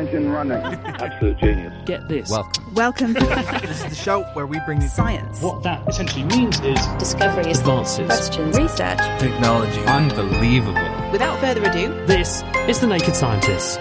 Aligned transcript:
engine 0.00 0.30
running. 0.30 0.56
Absolute 0.84 1.38
genius. 1.38 1.74
Get 1.84 2.08
this. 2.08 2.30
Welcome. 2.30 2.74
Welcome. 2.74 3.12
this 3.62 3.84
is 3.84 3.90
the 3.90 3.94
show 3.94 4.22
where 4.32 4.46
we 4.46 4.58
bring 4.60 4.80
you 4.80 4.88
science. 4.88 5.42
What 5.42 5.62
that 5.62 5.86
essentially 5.88 6.24
means 6.24 6.58
is 6.60 6.78
discoveries, 6.98 7.58
advances, 7.58 8.06
questions, 8.06 8.56
research, 8.56 8.98
technology. 9.20 9.80
Unbelievable. 9.82 11.10
Without 11.12 11.38
further 11.40 11.62
ado, 11.68 11.88
this 12.06 12.42
is 12.66 12.80
The 12.80 12.86
Naked 12.86 13.14
Scientists. 13.14 13.78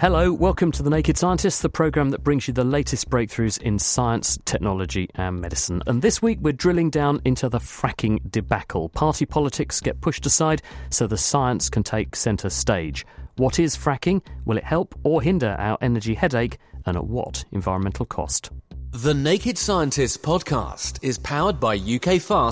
Hello, 0.00 0.32
welcome 0.32 0.70
to 0.72 0.82
The 0.84 0.90
Naked 0.90 1.18
Scientists, 1.18 1.60
the 1.60 1.68
programme 1.68 2.10
that 2.10 2.22
brings 2.22 2.46
you 2.46 2.54
the 2.54 2.62
latest 2.62 3.10
breakthroughs 3.10 3.60
in 3.60 3.80
science, 3.80 4.38
technology, 4.44 5.08
and 5.16 5.40
medicine. 5.40 5.82
And 5.88 6.00
this 6.00 6.22
week 6.22 6.38
we're 6.40 6.52
drilling 6.52 6.88
down 6.88 7.20
into 7.24 7.48
the 7.48 7.58
fracking 7.58 8.20
debacle. 8.30 8.88
Party 8.90 9.26
politics 9.26 9.80
get 9.80 10.00
pushed 10.00 10.24
aside 10.24 10.62
so 10.90 11.06
the 11.08 11.18
science 11.18 11.68
can 11.68 11.82
take 11.82 12.14
centre 12.14 12.48
stage. 12.48 13.04
What 13.38 13.58
is 13.60 13.76
fracking? 13.76 14.20
Will 14.46 14.56
it 14.58 14.64
help 14.64 14.98
or 15.04 15.22
hinder 15.22 15.54
our 15.60 15.78
energy 15.80 16.14
headache? 16.14 16.56
And 16.86 16.96
at 16.96 17.04
what 17.04 17.44
environmental 17.52 18.04
cost? 18.04 18.50
The 18.90 19.14
Naked 19.14 19.56
Scientists 19.56 20.16
podcast 20.16 20.98
is 21.04 21.18
powered 21.18 21.60
by 21.60 21.78
ukfast.co.uk. 21.78 22.48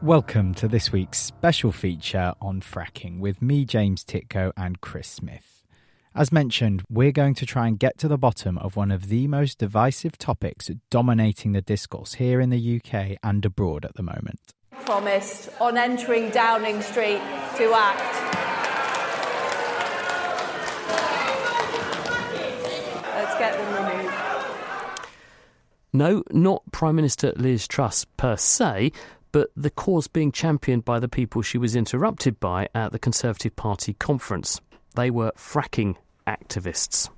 Welcome 0.00 0.54
to 0.54 0.68
this 0.68 0.92
week's 0.92 1.18
special 1.18 1.72
feature 1.72 2.34
on 2.40 2.60
fracking 2.60 3.18
with 3.18 3.42
me, 3.42 3.64
James 3.64 4.04
Tytko, 4.04 4.52
and 4.56 4.80
Chris 4.80 5.08
Smith. 5.08 5.61
As 6.14 6.30
mentioned, 6.30 6.82
we're 6.90 7.10
going 7.10 7.32
to 7.36 7.46
try 7.46 7.66
and 7.66 7.78
get 7.78 7.96
to 7.98 8.08
the 8.08 8.18
bottom 8.18 8.58
of 8.58 8.76
one 8.76 8.90
of 8.90 9.08
the 9.08 9.26
most 9.28 9.56
divisive 9.56 10.18
topics 10.18 10.70
dominating 10.90 11.52
the 11.52 11.62
discourse 11.62 12.14
here 12.14 12.38
in 12.38 12.50
the 12.50 12.76
UK 12.76 13.16
and 13.22 13.42
abroad 13.46 13.86
at 13.86 13.94
the 13.94 14.02
moment. 14.02 14.38
Promised 14.84 15.48
on 15.58 15.78
entering 15.78 16.28
Downing 16.28 16.82
Street 16.82 17.22
to 17.56 17.72
act. 17.74 18.28
Let's 23.16 23.38
get 23.38 23.56
them 23.56 23.96
removed. 23.96 24.14
No, 25.94 26.22
not 26.30 26.62
Prime 26.72 26.96
Minister 26.96 27.32
Liz 27.36 27.66
Truss 27.66 28.04
per 28.18 28.36
se, 28.36 28.92
but 29.30 29.48
the 29.56 29.70
cause 29.70 30.08
being 30.08 30.30
championed 30.30 30.84
by 30.84 31.00
the 31.00 31.08
people 31.08 31.40
she 31.40 31.56
was 31.56 31.74
interrupted 31.74 32.38
by 32.38 32.68
at 32.74 32.92
the 32.92 32.98
Conservative 32.98 33.56
Party 33.56 33.94
conference. 33.94 34.60
They 34.94 35.10
were 35.10 35.32
fracking 35.36 35.96
activists. 36.26 37.08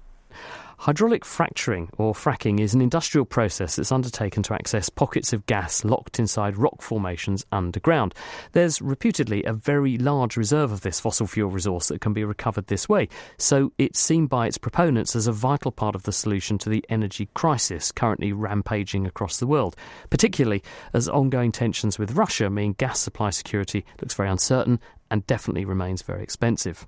Hydraulic 0.79 1.25
fracturing, 1.25 1.89
or 1.97 2.13
fracking, 2.13 2.61
is 2.61 2.75
an 2.75 2.83
industrial 2.83 3.25
process 3.25 3.77
that's 3.77 3.93
undertaken 3.93 4.43
to 4.43 4.55
access 4.55 4.91
pockets 4.91 5.33
of 5.33 5.47
gas 5.47 5.83
locked 5.83 6.19
inside 6.19 6.59
rock 6.59 6.83
formations 6.83 7.47
underground. 7.53 8.13
There's 8.53 8.83
reputedly 8.83 9.45
a 9.45 9.55
very 9.55 9.97
large 9.97 10.37
reserve 10.37 10.73
of 10.73 10.83
this 10.83 11.01
fossil 11.01 11.27
fuel 11.27 11.49
resource 11.49 11.89
that 11.89 12.03
can 12.03 12.13
be 12.13 12.25
recovered 12.25 12.67
this 12.67 12.87
way, 12.87 13.09
so 13.39 13.73
it's 13.79 13.99
seen 13.99 14.27
by 14.27 14.47
its 14.47 14.59
proponents 14.59 15.17
as 15.17 15.27
a 15.27 15.33
vital 15.33 15.73
part 15.73 15.95
of 15.95 16.03
the 16.03 16.13
solution 16.13 16.59
to 16.59 16.69
the 16.69 16.85
energy 16.89 17.31
crisis 17.35 17.91
currently 17.91 18.33
rampaging 18.33 19.07
across 19.07 19.39
the 19.39 19.47
world, 19.47 19.77
particularly 20.11 20.63
as 20.93 21.09
ongoing 21.09 21.53
tensions 21.53 21.99
with 21.99 22.13
Russia 22.13 22.51
mean 22.51 22.75
gas 22.75 23.01
supply 23.01 23.31
security 23.31 23.87
looks 24.03 24.15
very 24.15 24.29
uncertain 24.29 24.79
and 25.11 25.27
definitely 25.27 25.65
remains 25.65 26.03
very 26.03 26.23
expensive. 26.23 26.87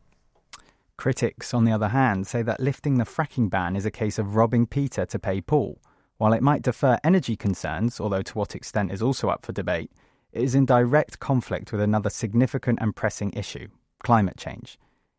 Critics, 0.96 1.52
on 1.52 1.64
the 1.64 1.72
other 1.72 1.88
hand, 1.88 2.26
say 2.26 2.42
that 2.42 2.60
lifting 2.60 2.96
the 2.96 3.04
fracking 3.04 3.50
ban 3.50 3.76
is 3.76 3.84
a 3.84 3.90
case 3.90 4.18
of 4.18 4.34
robbing 4.34 4.66
Peter 4.66 5.04
to 5.06 5.18
pay 5.18 5.40
Paul. 5.40 5.78
While 6.18 6.32
it 6.32 6.42
might 6.42 6.62
defer 6.62 6.98
energy 7.04 7.36
concerns, 7.36 8.00
although 8.00 8.22
to 8.22 8.38
what 8.38 8.54
extent 8.54 8.90
is 8.90 9.02
also 9.02 9.28
up 9.28 9.44
for 9.44 9.52
debate, 9.52 9.90
it 10.32 10.42
is 10.42 10.54
in 10.54 10.64
direct 10.64 11.18
conflict 11.18 11.72
with 11.72 11.80
another 11.80 12.10
significant 12.10 12.78
and 12.80 12.96
pressing 12.96 13.32
issue 13.32 13.68
climate 14.02 14.36
change. 14.36 14.78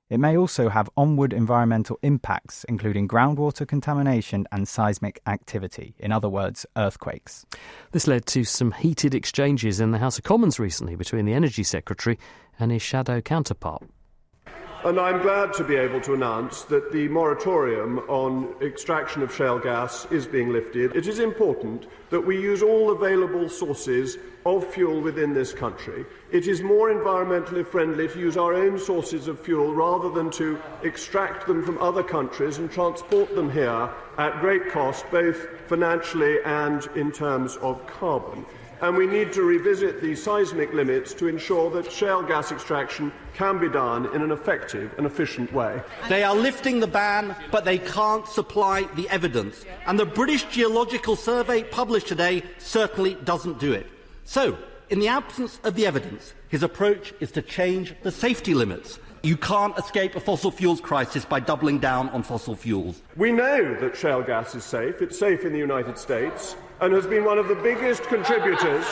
It 0.09 0.19
may 0.19 0.37
also 0.37 0.69
have 0.69 0.89
onward 0.95 1.33
environmental 1.33 1.99
impacts, 2.01 2.63
including 2.69 3.09
groundwater 3.09 3.67
contamination 3.67 4.47
and 4.53 4.65
seismic 4.65 5.19
activity, 5.27 5.95
in 5.99 6.13
other 6.13 6.29
words, 6.29 6.65
earthquakes. 6.77 7.45
This 7.91 8.07
led 8.07 8.25
to 8.27 8.45
some 8.45 8.71
heated 8.71 9.13
exchanges 9.13 9.81
in 9.81 9.91
the 9.91 9.97
House 9.97 10.17
of 10.17 10.23
Commons 10.23 10.59
recently 10.59 10.95
between 10.95 11.25
the 11.25 11.33
Energy 11.33 11.63
Secretary 11.63 12.17
and 12.57 12.71
his 12.71 12.81
shadow 12.81 13.19
counterpart. 13.19 13.83
And 14.87 15.01
I'm 15.01 15.21
glad 15.21 15.51
to 15.55 15.65
be 15.65 15.75
able 15.75 15.99
to 15.99 16.13
announce 16.13 16.61
that 16.61 16.93
the 16.93 17.09
moratorium 17.09 17.99
on 18.07 18.55
extraction 18.61 19.21
of 19.21 19.35
shale 19.35 19.59
gas 19.59 20.07
is 20.11 20.25
being 20.25 20.53
lifted. 20.53 20.95
It 20.95 21.07
is 21.07 21.19
important 21.19 21.87
that 22.09 22.21
we 22.21 22.41
use 22.41 22.63
all 22.63 22.91
available 22.91 23.49
sources 23.49 24.17
of 24.45 24.65
fuel 24.65 25.01
within 25.01 25.33
this 25.33 25.51
country. 25.51 26.05
It 26.31 26.47
is 26.47 26.61
more 26.63 26.89
environmentally 26.89 27.67
friendly 27.67 28.07
to 28.07 28.17
use 28.17 28.37
our 28.37 28.53
own 28.53 28.79
sources 28.79 29.27
of 29.27 29.41
fuel 29.41 29.73
rather 29.73 30.09
than 30.09 30.31
to 30.39 30.57
extract 30.83 31.47
them 31.47 31.65
from 31.65 31.77
other 31.79 32.01
countries 32.01 32.57
and 32.57 32.71
transport 32.71 33.35
them 33.35 33.51
here 33.51 33.89
at 34.17 34.39
great 34.39 34.69
cost, 34.69 35.03
both 35.11 35.49
financially 35.67 36.37
and 36.45 36.87
in 36.95 37.11
terms 37.11 37.57
of 37.57 37.85
carbon 37.87 38.45
and 38.81 38.95
we 38.95 39.07
need 39.07 39.33
to 39.33 39.41
revisit 39.41 40.01
the 40.01 40.15
seismic 40.15 40.73
limits 40.73 41.13
to 41.15 41.27
ensure 41.27 41.69
that 41.71 41.91
shale 41.91 42.21
gas 42.21 42.51
extraction 42.51 43.11
can 43.33 43.59
be 43.59 43.69
done 43.69 44.13
in 44.13 44.21
an 44.21 44.31
effective 44.31 44.93
and 44.97 45.05
efficient 45.05 45.51
way. 45.51 45.81
They 46.09 46.23
are 46.23 46.35
lifting 46.35 46.79
the 46.79 46.87
ban, 46.87 47.35
but 47.51 47.65
they 47.65 47.79
can't 47.79 48.27
supply 48.27 48.83
the 48.95 49.09
evidence. 49.09 49.65
And 49.85 49.99
the 49.99 50.05
British 50.05 50.43
Geological 50.45 51.15
Survey 51.15 51.63
published 51.63 52.07
today 52.07 52.43
certainly 52.57 53.15
doesn't 53.23 53.59
do 53.59 53.73
it. 53.73 53.87
So, 54.25 54.57
in 54.89 54.99
the 54.99 55.07
absence 55.07 55.59
of 55.63 55.75
the 55.75 55.85
evidence, 55.85 56.33
his 56.47 56.63
approach 56.63 57.13
is 57.19 57.31
to 57.31 57.41
change 57.41 57.93
the 58.03 58.11
safety 58.11 58.53
limits. 58.53 58.99
You 59.23 59.35
can't 59.35 59.77
escape 59.77 60.15
a 60.15 60.19
fossil 60.19 60.51
fuels 60.51 60.79
crisis 60.79 61.25
by 61.25 61.39
doubling 61.39 61.79
down 61.79 62.09
on 62.09 62.23
fossil 62.23 62.55
fuels. 62.55 63.01
We 63.15 63.31
know 63.31 63.73
that 63.81 63.97
shale 63.97 64.21
gas 64.21 64.55
is 64.55 64.63
safe. 64.63 65.01
It's 65.01 65.17
safe 65.17 65.43
in 65.43 65.51
the 65.51 65.59
United 65.59 65.97
States 65.97 66.55
and 66.81 66.93
has 66.93 67.07
been 67.07 67.23
one 67.23 67.37
of 67.37 67.47
the 67.47 67.55
biggest 67.55 68.03
contributors 68.03 68.85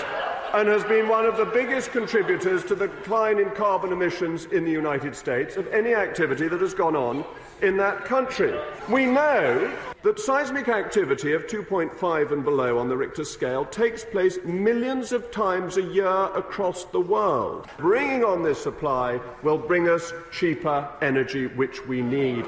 and 0.53 0.69
has 0.69 0.83
been 0.85 1.09
one 1.09 1.25
of 1.25 1.35
the 1.35 1.45
biggest 1.45 1.91
contributors 1.91 2.63
to 2.63 2.75
the 2.75 2.87
decline 2.87 3.39
in 3.39 3.49
carbon 3.51 3.91
emissions 3.91 4.45
in 4.45 4.63
the 4.63 4.71
United 4.71 5.13
States 5.13 5.57
of 5.57 5.67
any 5.67 5.93
activity 5.93 6.47
that 6.47 6.61
has 6.61 6.73
gone 6.73 6.95
on 6.95 7.25
in 7.61 7.75
that 7.75 8.05
country. 8.05 8.57
We 8.89 9.05
know 9.05 9.69
that 10.03 10.19
seismic 10.19 10.69
activity 10.69 11.33
of 11.33 11.47
2.5 11.47 12.31
and 12.31 12.43
below 12.43 12.77
on 12.79 12.87
the 12.87 12.95
Richter 12.95 13.25
scale 13.25 13.65
takes 13.65 14.05
place 14.05 14.37
millions 14.45 15.11
of 15.11 15.29
times 15.31 15.77
a 15.77 15.83
year 15.83 16.29
across 16.35 16.85
the 16.85 17.01
world. 17.01 17.67
Bringing 17.77 18.23
on 18.23 18.41
this 18.41 18.61
supply 18.61 19.19
will 19.43 19.57
bring 19.57 19.89
us 19.89 20.13
cheaper 20.31 20.87
energy, 21.01 21.47
which 21.47 21.85
we 21.85 22.01
need. 22.01 22.45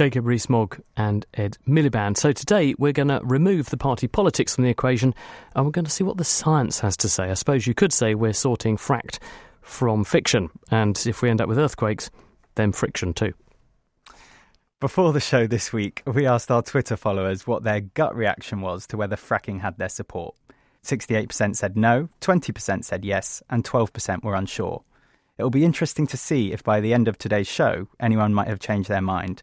Jacob 0.00 0.24
Rees-Mogg 0.24 0.80
and 0.96 1.26
Ed 1.34 1.58
Miliband. 1.68 2.16
So 2.16 2.32
today 2.32 2.74
we're 2.78 2.90
going 2.94 3.08
to 3.08 3.20
remove 3.22 3.68
the 3.68 3.76
party 3.76 4.08
politics 4.08 4.54
from 4.54 4.64
the 4.64 4.70
equation 4.70 5.14
and 5.54 5.66
we're 5.66 5.72
going 5.72 5.84
to 5.84 5.90
see 5.90 6.04
what 6.04 6.16
the 6.16 6.24
science 6.24 6.80
has 6.80 6.96
to 6.96 7.08
say. 7.10 7.24
I 7.24 7.34
suppose 7.34 7.66
you 7.66 7.74
could 7.74 7.92
say 7.92 8.14
we're 8.14 8.32
sorting 8.32 8.78
fract 8.78 9.18
from 9.60 10.04
fiction, 10.04 10.48
and 10.70 10.98
if 11.06 11.20
we 11.20 11.28
end 11.28 11.42
up 11.42 11.50
with 11.50 11.58
earthquakes, 11.58 12.10
then 12.54 12.72
friction 12.72 13.12
too. 13.12 13.34
Before 14.80 15.12
the 15.12 15.20
show 15.20 15.46
this 15.46 15.70
week, 15.70 16.02
we 16.06 16.24
asked 16.26 16.50
our 16.50 16.62
Twitter 16.62 16.96
followers 16.96 17.46
what 17.46 17.62
their 17.62 17.80
gut 17.80 18.16
reaction 18.16 18.62
was 18.62 18.86
to 18.86 18.96
whether 18.96 19.16
fracking 19.16 19.60
had 19.60 19.76
their 19.76 19.90
support. 19.90 20.34
68% 20.82 21.56
said 21.56 21.76
no, 21.76 22.08
20% 22.22 22.84
said 22.84 23.04
yes, 23.04 23.42
and 23.50 23.64
12% 23.64 24.24
were 24.24 24.34
unsure. 24.34 24.82
It'll 25.36 25.50
be 25.50 25.66
interesting 25.66 26.06
to 26.06 26.16
see 26.16 26.52
if 26.52 26.64
by 26.64 26.80
the 26.80 26.94
end 26.94 27.06
of 27.06 27.18
today's 27.18 27.48
show 27.48 27.86
anyone 28.00 28.32
might 28.32 28.48
have 28.48 28.60
changed 28.60 28.88
their 28.88 29.02
mind. 29.02 29.42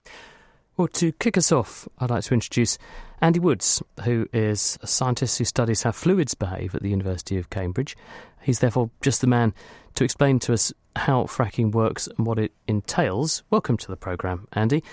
Well, 0.77 0.87
to 0.89 1.11
kick 1.13 1.39
us 1.39 1.51
off, 1.51 1.87
I'd 1.97 2.11
like 2.11 2.23
to 2.25 2.35
introduce 2.35 2.77
Andy 3.19 3.39
Woods, 3.39 3.81
who 4.03 4.27
is 4.31 4.77
a 4.83 4.87
scientist 4.87 5.39
who 5.39 5.43
studies 5.43 5.81
how 5.81 5.91
fluids 5.91 6.35
behave 6.35 6.75
at 6.75 6.83
the 6.83 6.89
University 6.91 7.39
of 7.39 7.49
Cambridge. 7.49 7.97
He's 8.43 8.59
therefore 8.59 8.91
just 9.01 9.21
the 9.21 9.27
man 9.27 9.55
to 9.95 10.03
explain 10.03 10.37
to 10.37 10.53
us 10.53 10.71
how 10.95 11.23
fracking 11.23 11.71
works 11.71 12.05
and 12.05 12.27
what 12.27 12.37
it 12.37 12.51
entails. 12.67 13.41
Welcome 13.49 13.77
to 13.77 13.87
the 13.87 13.95
programme, 13.95 14.47
Andy. 14.53 14.83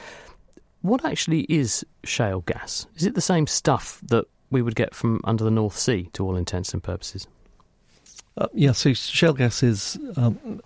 What 0.80 1.04
actually 1.04 1.40
is 1.50 1.84
shale 2.02 2.40
gas? 2.40 2.86
Is 2.96 3.04
it 3.04 3.14
the 3.14 3.20
same 3.20 3.46
stuff 3.46 4.00
that 4.04 4.24
we 4.50 4.62
would 4.62 4.76
get 4.76 4.94
from 4.94 5.20
under 5.24 5.44
the 5.44 5.50
North 5.50 5.76
Sea, 5.76 6.08
to 6.14 6.24
all 6.24 6.36
intents 6.36 6.72
and 6.72 6.82
purposes? 6.82 7.28
Uh, 8.38 8.46
yeah, 8.54 8.72
so 8.72 8.94
shale 8.94 9.34
gas 9.34 9.62
is 9.62 9.98
um, 10.16 10.62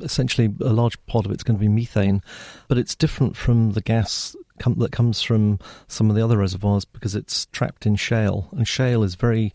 essentially 0.00 0.54
a 0.60 0.74
large 0.74 1.02
part 1.06 1.24
of 1.24 1.32
it's 1.32 1.42
going 1.42 1.56
to 1.56 1.60
be 1.60 1.68
methane, 1.68 2.20
but 2.68 2.76
it's 2.76 2.94
different 2.94 3.34
from 3.34 3.72
the 3.72 3.80
gas 3.80 4.36
com- 4.58 4.78
that 4.78 4.92
comes 4.92 5.22
from 5.22 5.58
some 5.86 6.10
of 6.10 6.16
the 6.16 6.24
other 6.24 6.38
reservoirs 6.38 6.84
because 6.84 7.14
it's 7.14 7.46
trapped 7.46 7.86
in 7.86 7.96
shale, 7.96 8.48
and 8.52 8.66
shale 8.66 9.02
is 9.02 9.14
very 9.14 9.52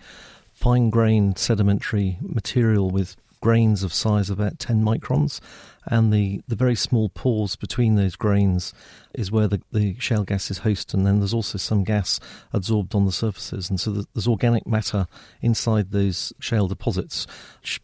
fine 0.51 0.89
grained 0.89 1.37
sedimentary 1.37 2.17
material 2.21 2.89
with 2.89 3.15
grains 3.41 3.83
of 3.83 3.93
size 3.93 4.29
about 4.29 4.57
10 4.57 4.81
microns, 4.81 5.41
and 5.85 6.13
the, 6.13 6.41
the 6.47 6.55
very 6.55 6.75
small 6.75 7.09
pores 7.09 7.57
between 7.57 7.95
those 7.95 8.15
grains 8.15 8.73
is 9.13 9.31
where 9.31 9.49
the, 9.49 9.61
the 9.73 9.99
shale 9.99 10.23
gas 10.23 10.49
is 10.49 10.59
host, 10.59 10.93
and 10.93 11.05
then 11.05 11.19
there's 11.19 11.33
also 11.33 11.57
some 11.57 11.83
gas 11.83 12.21
absorbed 12.53 12.95
on 12.95 13.05
the 13.05 13.11
surfaces. 13.11 13.69
And 13.69 13.79
so 13.79 14.05
there's 14.13 14.27
organic 14.29 14.65
matter 14.65 15.07
inside 15.41 15.91
those 15.91 16.31
shale 16.39 16.69
deposits, 16.69 17.27
which 17.61 17.81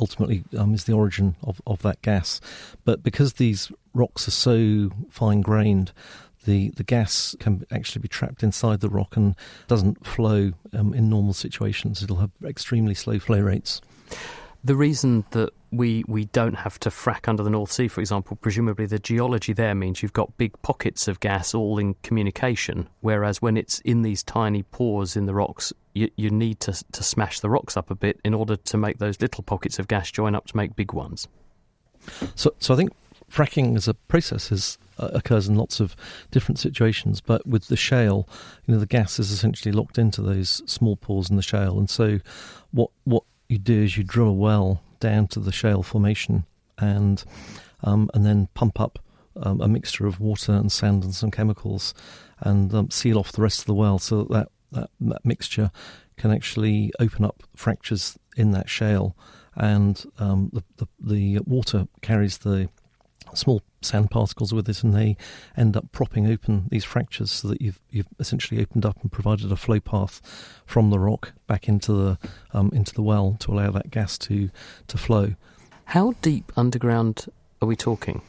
ultimately 0.00 0.44
um, 0.56 0.72
is 0.72 0.84
the 0.84 0.94
origin 0.94 1.36
of, 1.42 1.60
of 1.66 1.82
that 1.82 2.00
gas. 2.00 2.40
But 2.84 3.02
because 3.02 3.34
these 3.34 3.70
rocks 3.92 4.26
are 4.28 4.32
so 4.32 4.90
fine 5.10 5.42
grained, 5.42 5.92
the, 6.44 6.70
the 6.70 6.84
gas 6.84 7.36
can 7.40 7.66
actually 7.70 8.02
be 8.02 8.08
trapped 8.08 8.42
inside 8.42 8.80
the 8.80 8.88
rock 8.88 9.16
and 9.16 9.34
doesn't 9.68 10.06
flow 10.06 10.52
um, 10.72 10.94
in 10.94 11.08
normal 11.08 11.32
situations. 11.32 12.02
It'll 12.02 12.16
have 12.16 12.30
extremely 12.44 12.94
slow 12.94 13.18
flow 13.18 13.40
rates. 13.40 13.80
The 14.64 14.76
reason 14.76 15.24
that 15.30 15.50
we 15.72 16.04
we 16.06 16.26
don't 16.26 16.54
have 16.54 16.78
to 16.80 16.90
frack 16.90 17.26
under 17.26 17.42
the 17.42 17.50
North 17.50 17.72
Sea, 17.72 17.88
for 17.88 18.00
example, 18.00 18.36
presumably 18.40 18.86
the 18.86 19.00
geology 19.00 19.52
there 19.52 19.74
means 19.74 20.02
you've 20.02 20.12
got 20.12 20.36
big 20.36 20.52
pockets 20.62 21.08
of 21.08 21.18
gas 21.18 21.52
all 21.52 21.78
in 21.78 21.94
communication, 22.04 22.88
whereas 23.00 23.42
when 23.42 23.56
it's 23.56 23.80
in 23.80 24.02
these 24.02 24.22
tiny 24.22 24.62
pores 24.62 25.16
in 25.16 25.26
the 25.26 25.34
rocks, 25.34 25.72
you, 25.94 26.10
you 26.14 26.30
need 26.30 26.60
to 26.60 26.72
to 26.92 27.02
smash 27.02 27.40
the 27.40 27.50
rocks 27.50 27.76
up 27.76 27.90
a 27.90 27.96
bit 27.96 28.20
in 28.24 28.34
order 28.34 28.54
to 28.54 28.76
make 28.76 28.98
those 28.98 29.20
little 29.20 29.42
pockets 29.42 29.80
of 29.80 29.88
gas 29.88 30.12
join 30.12 30.36
up 30.36 30.46
to 30.46 30.56
make 30.56 30.76
big 30.76 30.92
ones. 30.92 31.26
So, 32.36 32.54
so 32.60 32.74
I 32.74 32.76
think 32.76 32.92
fracking 33.30 33.76
as 33.76 33.88
a 33.88 33.94
process 33.94 34.52
is, 34.52 34.78
occurs 34.98 35.48
in 35.48 35.56
lots 35.56 35.80
of 35.80 35.96
different 36.30 36.58
situations, 36.58 37.20
but 37.20 37.46
with 37.46 37.68
the 37.68 37.76
shale, 37.76 38.28
you 38.66 38.74
know, 38.74 38.80
the 38.80 38.86
gas 38.86 39.18
is 39.18 39.30
essentially 39.30 39.72
locked 39.72 39.98
into 39.98 40.22
those 40.22 40.62
small 40.66 40.96
pores 40.96 41.30
in 41.30 41.36
the 41.36 41.42
shale, 41.42 41.78
and 41.78 41.88
so 41.90 42.20
what 42.70 42.90
what 43.04 43.24
you 43.48 43.58
do 43.58 43.82
is 43.82 43.96
you 43.96 44.04
drill 44.04 44.28
a 44.28 44.32
well 44.32 44.82
down 45.00 45.26
to 45.28 45.40
the 45.40 45.52
shale 45.52 45.82
formation 45.82 46.44
and 46.78 47.24
um, 47.84 48.10
and 48.14 48.24
then 48.24 48.48
pump 48.54 48.80
up 48.80 48.98
um, 49.36 49.60
a 49.60 49.68
mixture 49.68 50.06
of 50.06 50.20
water 50.20 50.52
and 50.52 50.70
sand 50.70 51.04
and 51.04 51.14
some 51.14 51.30
chemicals 51.30 51.94
and 52.40 52.74
um, 52.74 52.90
seal 52.90 53.18
off 53.18 53.32
the 53.32 53.42
rest 53.42 53.60
of 53.60 53.66
the 53.66 53.74
well 53.74 53.98
so 53.98 54.24
that, 54.24 54.48
that 54.70 54.90
that 55.00 55.24
mixture 55.24 55.70
can 56.16 56.30
actually 56.30 56.92
open 57.00 57.24
up 57.24 57.42
fractures 57.56 58.18
in 58.36 58.52
that 58.52 58.68
shale. 58.68 59.16
And 59.54 60.02
um, 60.18 60.50
the, 60.52 60.62
the 60.76 60.88
the 61.00 61.38
water 61.40 61.88
carries 62.00 62.38
the 62.38 62.68
small 63.34 63.62
sand 63.80 64.10
particles 64.10 64.52
with 64.52 64.68
it, 64.68 64.82
and 64.82 64.94
they 64.94 65.16
end 65.56 65.76
up 65.76 65.90
propping 65.92 66.26
open 66.26 66.68
these 66.70 66.84
fractures 66.84 67.30
so 67.30 67.48
that 67.48 67.60
you've 67.60 67.80
you've 67.90 68.08
essentially 68.18 68.60
opened 68.60 68.86
up 68.86 69.00
and 69.02 69.10
provided 69.10 69.50
a 69.50 69.56
flow 69.56 69.80
path 69.80 70.20
from 70.66 70.90
the 70.90 70.98
rock 70.98 71.32
back 71.46 71.68
into 71.68 71.92
the 71.92 72.18
um, 72.52 72.70
into 72.72 72.94
the 72.94 73.02
well 73.02 73.36
to 73.40 73.52
allow 73.52 73.70
that 73.70 73.90
gas 73.90 74.18
to 74.18 74.50
to 74.88 74.98
flow. 74.98 75.34
How 75.86 76.12
deep 76.22 76.52
underground 76.56 77.26
are 77.60 77.68
we 77.68 77.76
talking? 77.76 78.22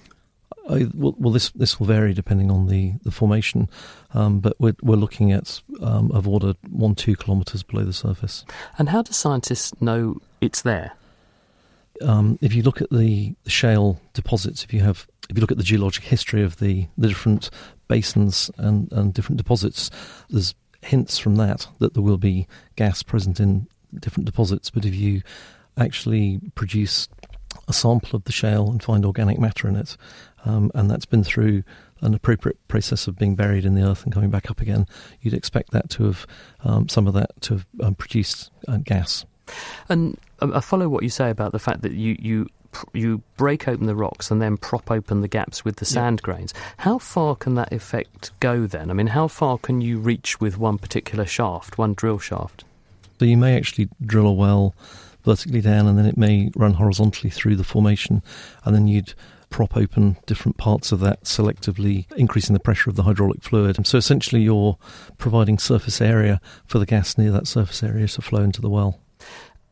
I, 0.69 0.87
well, 0.93 1.15
well, 1.17 1.33
this 1.33 1.49
this 1.51 1.79
will 1.79 1.87
vary 1.87 2.13
depending 2.13 2.49
on 2.49 2.67
the 2.67 2.93
the 3.03 3.11
formation, 3.11 3.69
um, 4.13 4.39
but 4.39 4.55
we're 4.59 4.75
we're 4.81 4.95
looking 4.95 5.31
at 5.31 5.61
um, 5.81 6.11
of 6.11 6.27
order 6.27 6.53
one 6.69 6.95
two 6.95 7.15
kilometres 7.15 7.63
below 7.63 7.83
the 7.83 7.93
surface. 7.93 8.45
And 8.77 8.89
how 8.89 9.01
do 9.01 9.11
scientists 9.11 9.73
know 9.81 10.17
it's 10.39 10.61
there? 10.61 10.93
Um, 12.01 12.37
if 12.41 12.53
you 12.53 12.63
look 12.63 12.81
at 12.81 12.89
the, 12.89 13.35
shale 13.47 13.99
deposits, 14.13 14.63
if 14.63 14.73
you 14.73 14.81
have 14.81 15.07
if 15.29 15.37
you 15.37 15.41
look 15.41 15.51
at 15.51 15.57
the 15.57 15.63
geologic 15.63 16.03
history 16.03 16.43
of 16.43 16.57
the, 16.57 16.85
the 16.97 17.07
different 17.07 17.49
basins 17.87 18.51
and, 18.57 18.91
and 18.91 19.13
different 19.13 19.37
deposits, 19.37 19.89
there's 20.29 20.53
hints 20.81 21.17
from 21.17 21.37
that 21.37 21.65
that 21.79 21.93
there 21.93 22.03
will 22.03 22.17
be 22.17 22.45
gas 22.75 23.03
present 23.03 23.39
in 23.39 23.67
different 23.99 24.25
deposits. 24.25 24.69
But 24.69 24.85
if 24.85 24.95
you 24.95 25.21
actually 25.77 26.41
produce 26.55 27.07
a 27.67 27.73
sample 27.73 28.17
of 28.17 28.25
the 28.25 28.31
shale 28.31 28.69
and 28.69 28.83
find 28.83 29.05
organic 29.05 29.39
matter 29.39 29.67
in 29.67 29.75
it, 29.75 29.95
um, 30.45 30.71
and 30.75 30.89
that's 30.89 31.05
been 31.05 31.23
through 31.23 31.63
an 32.01 32.13
appropriate 32.13 32.57
process 32.67 33.07
of 33.07 33.17
being 33.17 33.35
buried 33.35 33.65
in 33.65 33.75
the 33.75 33.83
earth 33.83 34.03
and 34.03 34.13
coming 34.13 34.29
back 34.29 34.51
up 34.51 34.59
again, 34.59 34.85
you'd 35.21 35.33
expect 35.33 35.71
that 35.71 35.89
to 35.89 36.03
have 36.03 36.27
um, 36.63 36.89
some 36.89 37.07
of 37.07 37.13
that 37.13 37.29
to 37.41 37.53
have 37.53 37.65
um, 37.81 37.95
produced 37.95 38.51
uh, 38.67 38.77
gas. 38.77 39.25
And 39.87 40.17
Um, 40.43 40.53
I 40.53 40.59
follow 40.59 40.89
what 40.89 41.03
you 41.03 41.09
say 41.09 41.29
about 41.29 41.53
the 41.53 41.59
fact 41.59 41.81
that 41.81 41.93
you 41.93 42.15
you 42.19 42.47
you 42.91 43.21
break 43.37 43.67
open 43.67 43.85
the 43.85 43.95
rocks 43.95 44.31
and 44.31 44.41
then 44.41 44.57
prop 44.57 44.91
open 44.91 45.21
the 45.21 45.27
gaps 45.27 45.63
with 45.63 45.77
the 45.77 45.85
sand 45.85 46.19
yeah. 46.21 46.25
grains. 46.25 46.53
How 46.77 46.97
far 46.97 47.35
can 47.35 47.55
that 47.55 47.71
effect 47.71 48.31
go 48.39 48.65
then? 48.65 48.89
I 48.89 48.93
mean, 48.93 49.07
how 49.07 49.27
far 49.27 49.57
can 49.57 49.81
you 49.81 49.99
reach 49.99 50.41
with 50.41 50.57
one 50.57 50.77
particular 50.77 51.25
shaft, 51.25 51.77
one 51.77 51.93
drill 51.93 52.19
shaft? 52.19 52.65
So 53.19 53.25
you 53.25 53.37
may 53.37 53.55
actually 53.55 53.89
drill 54.05 54.27
a 54.27 54.33
well 54.33 54.75
vertically 55.23 55.61
down 55.61 55.87
and 55.87 55.97
then 55.97 56.05
it 56.05 56.17
may 56.17 56.51
run 56.55 56.73
horizontally 56.73 57.29
through 57.29 57.55
the 57.55 57.63
formation 57.63 58.21
and 58.65 58.75
then 58.75 58.87
you'd 58.87 59.13
prop 59.49 59.77
open 59.77 60.17
different 60.25 60.57
parts 60.57 60.91
of 60.91 60.99
that, 60.99 61.23
selectively 61.23 62.11
increasing 62.17 62.53
the 62.53 62.59
pressure 62.59 62.89
of 62.89 62.95
the 62.95 63.03
hydraulic 63.03 63.43
fluid. 63.43 63.77
and 63.77 63.85
So 63.85 63.99
essentially, 63.99 64.41
you're 64.41 64.79
providing 65.19 65.59
surface 65.59 66.01
area 66.01 66.41
for 66.65 66.79
the 66.79 66.87
gas 66.87 67.19
near 67.19 67.31
that 67.31 67.47
surface 67.47 67.83
area 67.83 68.07
to 68.07 68.21
flow 68.21 68.41
into 68.41 68.61
the 68.61 68.69
well. 68.69 68.99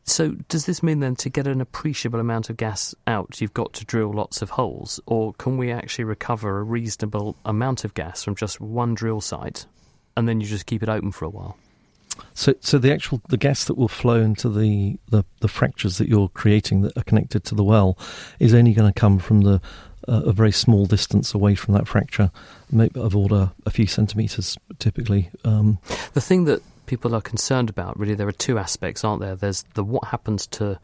So, 0.04 0.30
does 0.48 0.66
this 0.66 0.82
mean 0.82 1.00
then 1.00 1.14
to 1.16 1.30
get 1.30 1.46
an 1.46 1.60
appreciable 1.60 2.18
amount 2.18 2.50
of 2.50 2.56
gas 2.56 2.94
out, 3.06 3.40
you've 3.40 3.54
got 3.54 3.72
to 3.74 3.84
drill 3.84 4.12
lots 4.12 4.42
of 4.42 4.50
holes? 4.50 5.00
Or 5.06 5.32
can 5.34 5.58
we 5.58 5.70
actually 5.70 6.04
recover 6.04 6.58
a 6.58 6.62
reasonable 6.64 7.36
amount 7.44 7.84
of 7.84 7.94
gas 7.94 8.24
from 8.24 8.34
just 8.34 8.60
one 8.60 8.94
drill 8.94 9.20
site 9.20 9.66
and 10.16 10.28
then 10.28 10.40
you 10.40 10.46
just 10.46 10.66
keep 10.66 10.82
it 10.82 10.88
open 10.88 11.12
for 11.12 11.24
a 11.24 11.30
while? 11.30 11.56
So, 12.34 12.54
so 12.60 12.78
the 12.78 12.92
actual 12.92 13.22
the 13.28 13.36
gas 13.36 13.64
that 13.64 13.78
will 13.78 13.88
flow 13.88 14.20
into 14.20 14.48
the, 14.48 14.98
the, 15.10 15.24
the 15.40 15.48
fractures 15.48 15.98
that 15.98 16.08
you're 16.08 16.28
creating 16.28 16.82
that 16.82 16.96
are 16.96 17.04
connected 17.04 17.44
to 17.44 17.54
the 17.54 17.64
well 17.64 17.96
is 18.38 18.54
only 18.54 18.74
going 18.74 18.92
to 18.92 18.98
come 18.98 19.18
from 19.18 19.42
the 19.42 19.60
uh, 20.08 20.22
a 20.24 20.32
very 20.32 20.50
small 20.50 20.84
distance 20.84 21.32
away 21.32 21.54
from 21.54 21.74
that 21.74 21.86
fracture, 21.86 22.30
maybe 22.72 23.00
of 23.00 23.14
order 23.14 23.52
a 23.64 23.70
few 23.70 23.86
centimeters 23.86 24.58
typically. 24.80 25.30
Um, 25.44 25.78
the 26.14 26.20
thing 26.20 26.44
that 26.46 26.60
people 26.92 27.14
are 27.16 27.22
concerned 27.22 27.70
about, 27.70 27.98
really, 27.98 28.14
there 28.14 28.28
are 28.28 28.32
two 28.32 28.58
aspects, 28.58 29.02
aren't 29.02 29.22
there? 29.22 29.34
There's 29.34 29.62
the 29.72 29.82
what 29.82 30.04
happens 30.08 30.46
to 30.48 30.78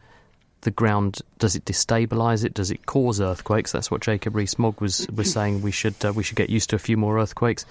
the 0.61 0.71
ground. 0.71 1.19
Does 1.37 1.55
it 1.55 1.65
destabilise 1.65 2.43
it? 2.43 2.55
Does 2.55 2.71
it 2.71 2.87
cause 2.87 3.21
earthquakes? 3.21 3.71
That's 3.71 3.91
what 3.91 4.01
Jacob 4.01 4.35
Rees-Mogg 4.35 4.81
was 4.81 5.07
was 5.11 5.31
saying. 5.31 5.61
We 5.61 5.69
should 5.69 5.93
uh, 6.03 6.11
we 6.11 6.23
should 6.23 6.35
get 6.35 6.49
used 6.49 6.71
to 6.71 6.75
a 6.75 6.79
few 6.79 6.97
more 6.97 7.19
earthquakes, 7.19 7.63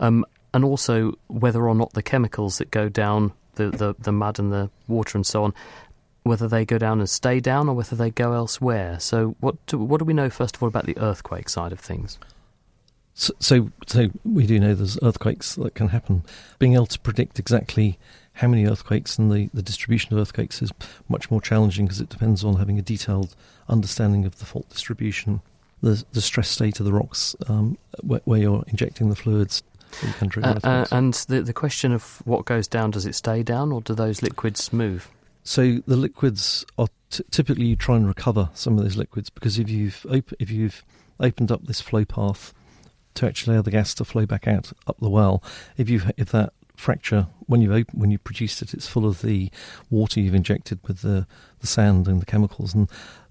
um, 0.00 0.24
and 0.52 0.64
also 0.64 1.12
whether 1.28 1.64
or 1.68 1.76
not 1.76 1.92
the 1.92 2.02
chemicals 2.02 2.58
that 2.58 2.72
go 2.72 2.88
down 2.88 3.32
the, 3.54 3.70
the, 3.70 3.94
the 4.00 4.10
mud 4.10 4.40
and 4.40 4.52
the 4.52 4.68
water 4.88 5.16
and 5.16 5.24
so 5.24 5.44
on, 5.44 5.54
whether 6.24 6.48
they 6.48 6.64
go 6.64 6.78
down 6.78 6.98
and 6.98 7.08
stay 7.08 7.38
down 7.38 7.68
or 7.68 7.76
whether 7.76 7.94
they 7.94 8.10
go 8.10 8.32
elsewhere. 8.32 8.98
So, 8.98 9.36
what 9.38 9.64
do, 9.66 9.78
what 9.78 10.00
do 10.00 10.04
we 10.04 10.12
know 10.12 10.28
first 10.28 10.56
of 10.56 10.62
all 10.64 10.68
about 10.68 10.86
the 10.86 10.98
earthquake 10.98 11.48
side 11.48 11.70
of 11.70 11.78
things? 11.78 12.18
So, 13.18 13.32
so, 13.40 13.70
so, 13.86 14.08
we 14.24 14.46
do 14.46 14.60
know 14.60 14.74
there's 14.74 14.98
earthquakes 15.02 15.54
that 15.54 15.74
can 15.74 15.88
happen. 15.88 16.22
Being 16.58 16.74
able 16.74 16.84
to 16.84 17.00
predict 17.00 17.38
exactly 17.38 17.98
how 18.34 18.46
many 18.46 18.66
earthquakes 18.66 19.18
and 19.18 19.32
the, 19.32 19.48
the 19.54 19.62
distribution 19.62 20.12
of 20.12 20.20
earthquakes 20.20 20.60
is 20.60 20.70
much 21.08 21.30
more 21.30 21.40
challenging 21.40 21.86
because 21.86 21.98
it 21.98 22.10
depends 22.10 22.44
on 22.44 22.56
having 22.56 22.78
a 22.78 22.82
detailed 22.82 23.34
understanding 23.70 24.26
of 24.26 24.38
the 24.38 24.44
fault 24.44 24.68
distribution, 24.68 25.40
the, 25.80 26.04
the 26.12 26.20
stress 26.20 26.50
state 26.50 26.78
of 26.78 26.84
the 26.84 26.92
rocks 26.92 27.34
um, 27.48 27.78
where, 28.02 28.20
where, 28.26 28.38
you're 28.38 28.62
injecting 28.68 29.08
the 29.08 29.16
fluids. 29.16 29.62
Uh, 30.42 30.60
uh, 30.62 30.86
and 30.92 31.14
the, 31.28 31.40
the 31.40 31.54
question 31.54 31.92
of 31.92 32.20
what 32.26 32.44
goes 32.44 32.68
down, 32.68 32.90
does 32.90 33.06
it 33.06 33.14
stay 33.14 33.42
down 33.42 33.72
or 33.72 33.80
do 33.80 33.94
those 33.94 34.20
liquids 34.20 34.74
move? 34.74 35.08
So 35.42 35.78
the 35.86 35.96
liquids 35.96 36.66
are 36.76 36.88
t- 37.08 37.24
typically 37.30 37.64
you 37.64 37.76
try 37.76 37.96
and 37.96 38.06
recover 38.06 38.50
some 38.52 38.76
of 38.76 38.84
those 38.84 38.96
liquids 38.96 39.30
because 39.30 39.58
if 39.58 39.70
you've 39.70 40.04
op- 40.10 40.34
if 40.38 40.50
you've 40.50 40.84
opened 41.18 41.50
up 41.50 41.64
this 41.64 41.80
flow 41.80 42.04
path 42.04 42.52
to 43.16 43.26
actually 43.26 43.54
allow 43.54 43.62
the 43.62 43.70
gas 43.70 43.94
to 43.94 44.04
flow 44.04 44.26
back 44.26 44.46
out 44.46 44.72
up 44.86 44.98
the 45.00 45.10
well. 45.10 45.42
If 45.76 45.88
you 45.88 46.02
if 46.16 46.30
that 46.30 46.52
fracture 46.76 47.26
when 47.46 47.62
you 47.62 47.72
open, 47.72 47.98
when 47.98 48.10
you 48.10 48.18
produced 48.18 48.62
it, 48.62 48.74
it's 48.74 48.86
full 48.86 49.06
of 49.06 49.22
the 49.22 49.50
water 49.90 50.20
you've 50.20 50.34
injected 50.34 50.78
with 50.86 51.02
the 51.02 51.26
the 51.60 51.66
sand 51.66 52.06
and 52.08 52.20
the 52.20 52.26
chemicals, 52.26 52.74
and 52.74 52.88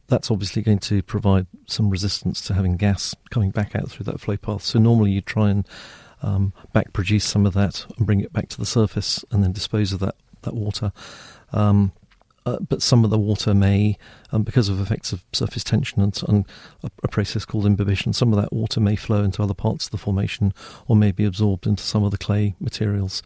that's 0.08 0.30
obviously 0.30 0.62
going 0.62 0.80
to 0.80 1.02
provide 1.02 1.48
some 1.66 1.90
resistance 1.90 2.42
to 2.42 2.54
having 2.54 2.78
gas 2.78 3.16
coming 3.32 3.52
back 3.52 3.76
out 3.76 3.90
through 3.90 4.04
that 4.06 4.20
flow 4.20 4.38
path. 4.38 4.62
So 4.62 4.78
normally 4.80 5.12
you 5.12 5.22
try 5.22 5.50
and 5.50 5.68
um, 6.22 6.54
back 6.74 6.94
produce 6.94 7.26
some 7.26 7.46
of 7.46 7.54
that 7.54 7.86
and 7.98 8.06
bring 8.06 8.20
it 8.20 8.34
back 8.34 8.50
to 8.50 8.58
the 8.58 8.66
surface, 8.66 9.24
and 9.32 9.44
then 9.44 9.52
dispose 9.52 9.94
of 9.94 10.00
that 10.00 10.16
that 10.42 10.54
water. 10.54 10.92
Um, 11.54 11.92
uh, 12.46 12.58
but 12.70 12.82
some 12.82 13.04
of 13.04 13.10
the 13.10 13.18
water 13.18 13.54
may, 13.54 13.98
um, 14.32 14.44
because 14.44 14.70
of 14.70 14.80
effects 14.80 15.12
of 15.12 15.24
surface 15.34 15.64
tension 15.64 16.02
and, 16.02 16.22
and 16.28 16.46
a, 16.84 16.92
a, 17.04 17.08
process 17.08 17.46
called 17.46 17.66
imbibition, 17.66 18.14
some 18.14 18.32
of 18.32 18.42
that 18.42 18.54
water 18.54 18.80
may 18.80 18.96
flow 18.96 19.24
into 19.24 19.42
other 19.42 19.54
parts 19.54 19.86
of 19.86 19.92
the 19.92 19.98
formation 19.98 20.54
or 20.88 20.96
may 20.96 21.12
be 21.12 21.26
absorbed 21.26 21.66
into 21.66 21.84
some 21.84 22.04
of 22.04 22.12
the 22.12 22.18
clay 22.18 22.56
materials. 22.60 23.24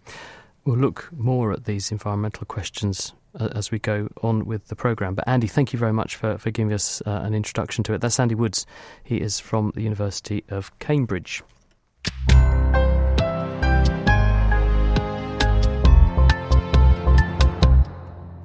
We'll 0.66 0.78
look 0.78 1.10
more 1.12 1.52
at 1.52 1.66
these 1.66 1.92
environmental 1.92 2.46
questions 2.46 3.14
uh, 3.40 3.50
as 3.54 3.72
we 3.72 3.80
go 3.80 4.10
on 4.22 4.46
with 4.46 4.68
the 4.68 4.76
programme. 4.76 5.16
But 5.16 5.28
Andy, 5.28 5.48
thank 5.48 5.74
you 5.74 5.80
very 5.80 5.94
much 5.94 6.16
for, 6.16 6.38
for 6.38 6.52
giving 6.52 6.74
us 6.74 7.02
uh, 7.06 7.22
an 7.24 7.34
introduction 7.34 7.84
to 7.86 7.94
it. 7.94 8.02
That's 8.02 8.20
Andy 8.20 8.36
Woods. 8.36 8.66
He 9.04 9.18
is 9.18 9.40
from 9.40 9.72
the 9.76 9.82
University 9.82 10.44
of 10.50 10.78
Cambridge. 10.80 11.44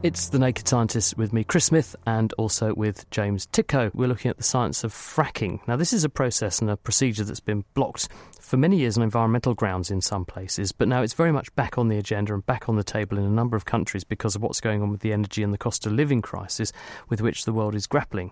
It's 0.05 0.29
The 0.29 0.39
Naked 0.39 0.69
Scientist 0.69 1.17
with 1.17 1.33
me, 1.33 1.45
Chris 1.45 1.65
Smith, 1.65 1.97
and 2.07 2.31
also 2.35 2.75
with 2.75 3.09
James 3.09 3.47
Tytko. 3.47 3.91
We're 3.95 4.07
looking 4.07 4.29
at 4.29 4.37
the 4.37 4.43
science 4.43 4.85
of 4.85 4.93
fracking. 4.93 5.67
Now, 5.67 5.77
this 5.77 5.95
is 5.95 6.05
a 6.05 6.11
process 6.11 6.59
and 6.61 6.69
a 6.69 6.77
procedure 6.77 7.25
that's 7.25 7.41
been 7.41 7.65
blocked 7.73 8.11
for 8.39 8.59
many 8.59 8.77
years 8.77 8.99
on 8.99 9.03
environmental 9.03 9.55
grounds 9.55 9.91
in 9.91 10.03
some 10.03 10.27
places, 10.27 10.73
but 10.73 10.89
now 10.89 11.01
it's 11.01 11.15
very 11.15 11.33
much 11.33 11.55
back 11.55 11.79
on 11.79 11.89
the 11.89 11.97
agenda 11.97 12.35
and 12.35 12.45
back 12.45 12.69
on 12.69 12.77
the 12.77 12.85
table 12.85 13.17
in 13.17 13.25
a 13.25 13.31
number 13.31 13.57
of 13.57 13.65
countries 13.65 14.05
because 14.05 14.37
of 14.37 14.43
what's 14.43 14.61
going 14.61 14.83
on 14.83 14.91
with 14.91 15.01
the 15.01 15.15
energy 15.15 15.43
and 15.43 15.55
the 15.55 15.59
cost 15.59 15.87
of 15.87 15.93
living 15.93 16.21
crisis 16.21 16.71
with 17.09 17.23
which 17.23 17.47
the 17.47 17.53
world 17.55 17.75
is 17.75 17.87
grappling. 17.87 18.31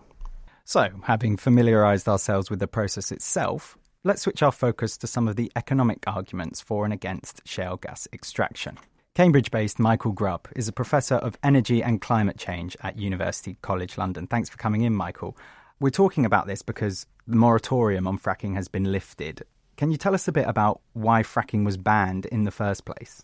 So, 0.66 0.90
having 1.04 1.38
familiarised 1.38 2.06
ourselves 2.06 2.50
with 2.50 2.58
the 2.58 2.68
process 2.68 3.10
itself, 3.10 3.78
let's 4.04 4.20
switch 4.20 4.42
our 4.42 4.52
focus 4.52 4.98
to 4.98 5.06
some 5.06 5.26
of 5.26 5.36
the 5.36 5.50
economic 5.56 6.04
arguments 6.06 6.60
for 6.60 6.84
and 6.84 6.92
against 6.92 7.40
shale 7.48 7.78
gas 7.78 8.06
extraction. 8.12 8.76
Cambridge 9.14 9.50
based 9.50 9.78
Michael 9.78 10.12
Grubb 10.12 10.48
is 10.56 10.68
a 10.68 10.72
professor 10.72 11.16
of 11.16 11.36
energy 11.42 11.82
and 11.82 12.00
climate 12.00 12.38
change 12.38 12.78
at 12.82 12.96
University 12.96 13.58
College 13.60 13.98
London. 13.98 14.26
Thanks 14.26 14.48
for 14.48 14.56
coming 14.56 14.82
in, 14.82 14.94
Michael. 14.94 15.36
We're 15.80 15.90
talking 15.90 16.24
about 16.24 16.46
this 16.46 16.62
because 16.62 17.06
the 17.26 17.36
moratorium 17.36 18.06
on 18.06 18.18
fracking 18.18 18.54
has 18.54 18.68
been 18.68 18.90
lifted. 18.90 19.42
Can 19.76 19.90
you 19.90 19.98
tell 19.98 20.14
us 20.14 20.28
a 20.28 20.32
bit 20.32 20.48
about 20.48 20.80
why 20.94 21.22
fracking 21.22 21.62
was 21.62 21.76
banned 21.76 22.24
in 22.24 22.44
the 22.44 22.50
first 22.50 22.86
place? 22.86 23.22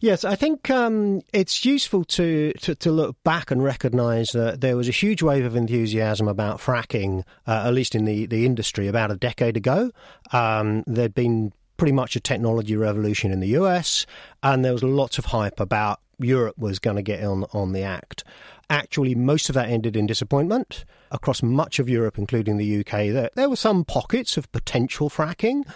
Yes, 0.00 0.24
I 0.24 0.36
think 0.36 0.70
um, 0.70 1.22
it's 1.32 1.64
useful 1.64 2.04
to, 2.04 2.52
to, 2.60 2.76
to, 2.76 2.92
look 2.92 3.16
back 3.24 3.50
and 3.50 3.64
recognise 3.64 4.30
that 4.30 4.60
there 4.60 4.76
was 4.76 4.88
a 4.88 4.92
huge 4.92 5.22
wave 5.22 5.44
of 5.44 5.56
enthusiasm 5.56 6.28
about 6.28 6.60
fracking, 6.60 7.24
uh, 7.48 7.64
at 7.66 7.74
least 7.74 7.96
in 7.96 8.04
the, 8.04 8.26
the 8.26 8.46
industry, 8.46 8.86
about 8.86 9.10
a 9.10 9.16
decade 9.16 9.56
ago. 9.56 9.90
Um, 10.32 10.84
there'd 10.86 11.14
been 11.14 11.52
pretty 11.78 11.92
much 11.92 12.14
a 12.16 12.20
technology 12.20 12.76
revolution 12.76 13.32
in 13.32 13.40
the 13.40 13.56
US, 13.60 14.04
and 14.42 14.62
there 14.62 14.74
was 14.74 14.82
lots 14.82 15.16
of 15.16 15.26
hype 15.26 15.58
about 15.58 16.00
Europe 16.18 16.58
was 16.58 16.78
going 16.78 16.96
to 16.96 17.02
get 17.02 17.24
on 17.24 17.44
on 17.52 17.72
the 17.72 17.82
act. 17.82 18.24
Actually, 18.68 19.14
most 19.14 19.48
of 19.48 19.54
that 19.54 19.70
ended 19.70 19.96
in 19.96 20.06
disappointment 20.06 20.84
across 21.10 21.42
much 21.42 21.78
of 21.78 21.88
Europe, 21.88 22.18
including 22.18 22.58
the 22.58 22.80
UK. 22.80 23.12
There, 23.12 23.30
there 23.34 23.48
were 23.48 23.56
some 23.56 23.84
pockets 23.84 24.36
of 24.36 24.50
potential 24.52 25.08
fracking, 25.08 25.66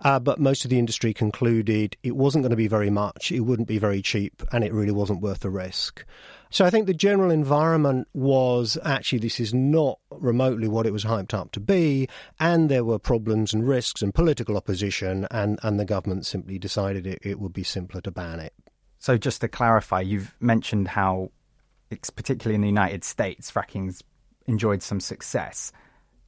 uh, 0.00 0.18
but 0.18 0.38
most 0.38 0.64
of 0.64 0.70
the 0.70 0.78
industry 0.78 1.14
concluded 1.14 1.96
it 2.02 2.16
wasn't 2.16 2.42
going 2.42 2.50
to 2.50 2.56
be 2.56 2.68
very 2.68 2.90
much, 2.90 3.32
it 3.32 3.40
wouldn't 3.40 3.68
be 3.68 3.78
very 3.78 4.02
cheap, 4.02 4.42
and 4.52 4.64
it 4.64 4.72
really 4.72 4.92
wasn't 4.92 5.22
worth 5.22 5.40
the 5.40 5.50
risk. 5.50 6.04
So 6.52 6.66
I 6.66 6.70
think 6.70 6.86
the 6.86 6.92
general 6.92 7.30
environment 7.30 8.08
was 8.12 8.76
actually 8.84 9.20
this 9.20 9.40
is 9.40 9.54
not 9.54 9.98
remotely 10.10 10.68
what 10.68 10.84
it 10.84 10.92
was 10.92 11.02
hyped 11.02 11.32
up 11.32 11.50
to 11.52 11.60
be, 11.60 12.10
and 12.38 12.68
there 12.68 12.84
were 12.84 12.98
problems 12.98 13.54
and 13.54 13.66
risks 13.66 14.02
and 14.02 14.14
political 14.14 14.58
opposition, 14.58 15.26
and, 15.30 15.58
and 15.62 15.80
the 15.80 15.86
government 15.86 16.26
simply 16.26 16.58
decided 16.58 17.06
it, 17.06 17.20
it 17.22 17.40
would 17.40 17.54
be 17.54 17.62
simpler 17.62 18.02
to 18.02 18.10
ban 18.10 18.38
it. 18.38 18.52
So 18.98 19.16
just 19.16 19.40
to 19.40 19.48
clarify, 19.48 20.02
you've 20.02 20.34
mentioned 20.40 20.88
how, 20.88 21.30
it's 21.90 22.10
particularly 22.10 22.56
in 22.56 22.60
the 22.60 22.68
United 22.68 23.02
States, 23.02 23.50
fracking's 23.50 24.04
enjoyed 24.46 24.82
some 24.82 25.00
success. 25.00 25.72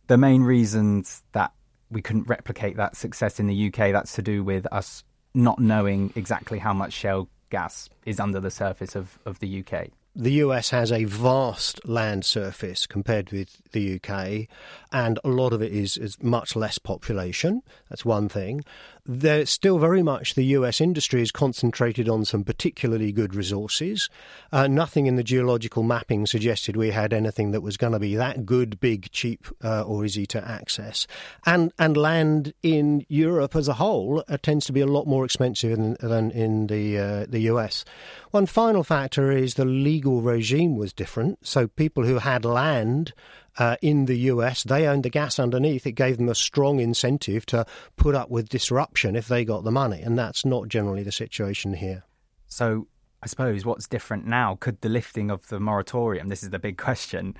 The 0.07 0.17
main 0.17 0.43
reasons 0.43 1.23
that 1.33 1.53
we 1.91 2.01
couldn't 2.01 2.31
replicate 2.31 2.79
that 2.79 2.97
success 2.97 3.39
in 3.39 3.47
the 3.47 3.67
UK. 3.67 3.93
That's 3.93 4.15
to 4.15 4.23
do 4.23 4.43
with 4.43 4.67
us 4.73 5.05
not 5.35 5.59
knowing 5.59 6.15
exactly 6.17 6.59
how 6.59 6.73
much 6.73 6.95
shale 6.95 7.29
gas 7.51 7.91
is 8.07 8.19
under 8.19 8.41
the 8.41 8.51
surface 8.51 8.97
of, 8.97 9.19
of 9.27 9.39
the 9.41 9.63
UK 9.63 9.91
the 10.15 10.33
US 10.33 10.71
has 10.71 10.93
a 10.93 11.05
vast 11.05 11.87
land 11.89 12.25
surface 12.25 12.87
compared 12.87 13.33
with 13.33 13.61
the 13.73 14.01
UK, 14.01 14.47
and 14.93 15.19
a 15.25 15.29
lot 15.29 15.53
of 15.53 15.61
it 15.61 15.73
is, 15.73 15.97
is 15.97 16.23
much 16.23 16.55
less 16.55 16.79
population. 16.79 17.63
That's 17.89 18.05
one 18.05 18.29
thing. 18.29 18.65
There's 19.07 19.51
still 19.51 19.79
very 19.79 20.03
much 20.03 20.35
the 20.35 20.47
US 20.57 20.81
industry 20.81 21.21
is 21.21 21.31
concentrated 21.31 22.09
on 22.09 22.25
some 22.25 22.43
particularly 22.43 23.13
good 23.13 23.35
resources. 23.35 24.09
Uh, 24.51 24.67
nothing 24.67 25.05
in 25.05 25.17
the 25.17 25.23
geological 25.23 25.83
mapping 25.83 26.25
suggested 26.25 26.75
we 26.75 26.91
had 26.91 27.13
anything 27.13 27.51
that 27.51 27.61
was 27.61 27.77
going 27.77 27.93
to 27.93 27.99
be 27.99 28.17
that 28.17 28.47
good, 28.47 28.81
big, 28.81 29.11
cheap, 29.11 29.47
uh, 29.63 29.83
or 29.83 30.07
easy 30.07 30.25
to 30.27 30.49
access. 30.49 31.07
And 31.45 31.71
and 31.79 31.99
land 31.99 32.55
in 32.63 33.05
Europe 33.09 33.55
as 33.55 33.69
a 33.69 33.75
whole 33.75 34.25
uh, 34.27 34.39
tends 34.41 34.65
to 34.67 34.73
be 34.73 34.81
a 34.81 34.87
lot 34.87 35.07
more 35.07 35.27
expensive 35.27 35.77
than, 35.77 35.99
than 36.01 36.31
in 36.31 36.69
the 36.69 36.99
uh, 36.99 37.27
the 37.29 37.41
US. 37.41 37.85
One 38.31 38.47
final 38.47 38.85
factor 38.85 39.31
is 39.31 39.55
the 39.55 39.67
legal 39.67 40.23
regime 40.23 40.77
was 40.77 40.95
different. 40.95 41.47
So 41.47 41.67
people 41.67 42.05
who 42.05 42.21
had 42.21 42.47
land 42.47 43.13
uh, 43.59 43.77
in 43.83 44.07
the 44.07 44.17
US, 44.31 44.63
they 44.63 44.87
owned 44.87 45.05
the 45.05 45.11
gas 45.11 45.39
underneath. 45.39 45.87
It 45.87 45.93
gave 45.93 46.17
them 46.17 46.29
a 46.29 46.35
strong 46.35 46.81
incentive 46.81 47.47
to 47.47 47.67
put 47.97 48.15
up 48.15 48.31
with 48.31 48.49
disruption 48.49 49.17
if 49.17 49.29
they 49.29 49.45
got 49.45 49.65
the 49.65 49.71
money. 49.71 50.01
And 50.01 50.19
that's 50.19 50.45
not 50.45 50.69
generally 50.69 51.03
the 51.03 51.13
situation 51.13 51.75
here. 51.75 52.05
So 52.47 52.89
I 53.23 53.27
suppose 53.27 53.65
what's 53.65 53.87
different 53.87 54.27
now? 54.27 54.57
Could 54.61 54.81
the 54.81 54.89
lifting 54.89 55.31
of 55.31 55.49
the 55.49 55.61
moratorium, 55.61 56.29
this 56.29 56.43
is 56.43 56.51
the 56.51 56.59
big 56.59 56.79
question, 56.79 57.37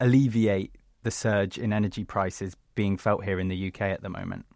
alleviate 0.00 0.74
the 1.02 1.10
surge 1.10 1.58
in 1.58 1.72
energy 1.72 2.04
prices 2.04 2.56
being 2.74 2.96
felt 2.96 3.24
here 3.24 3.40
in 3.40 3.48
the 3.48 3.68
UK 3.68 3.82
at 3.82 4.02
the 4.02 4.08
moment? 4.08 4.46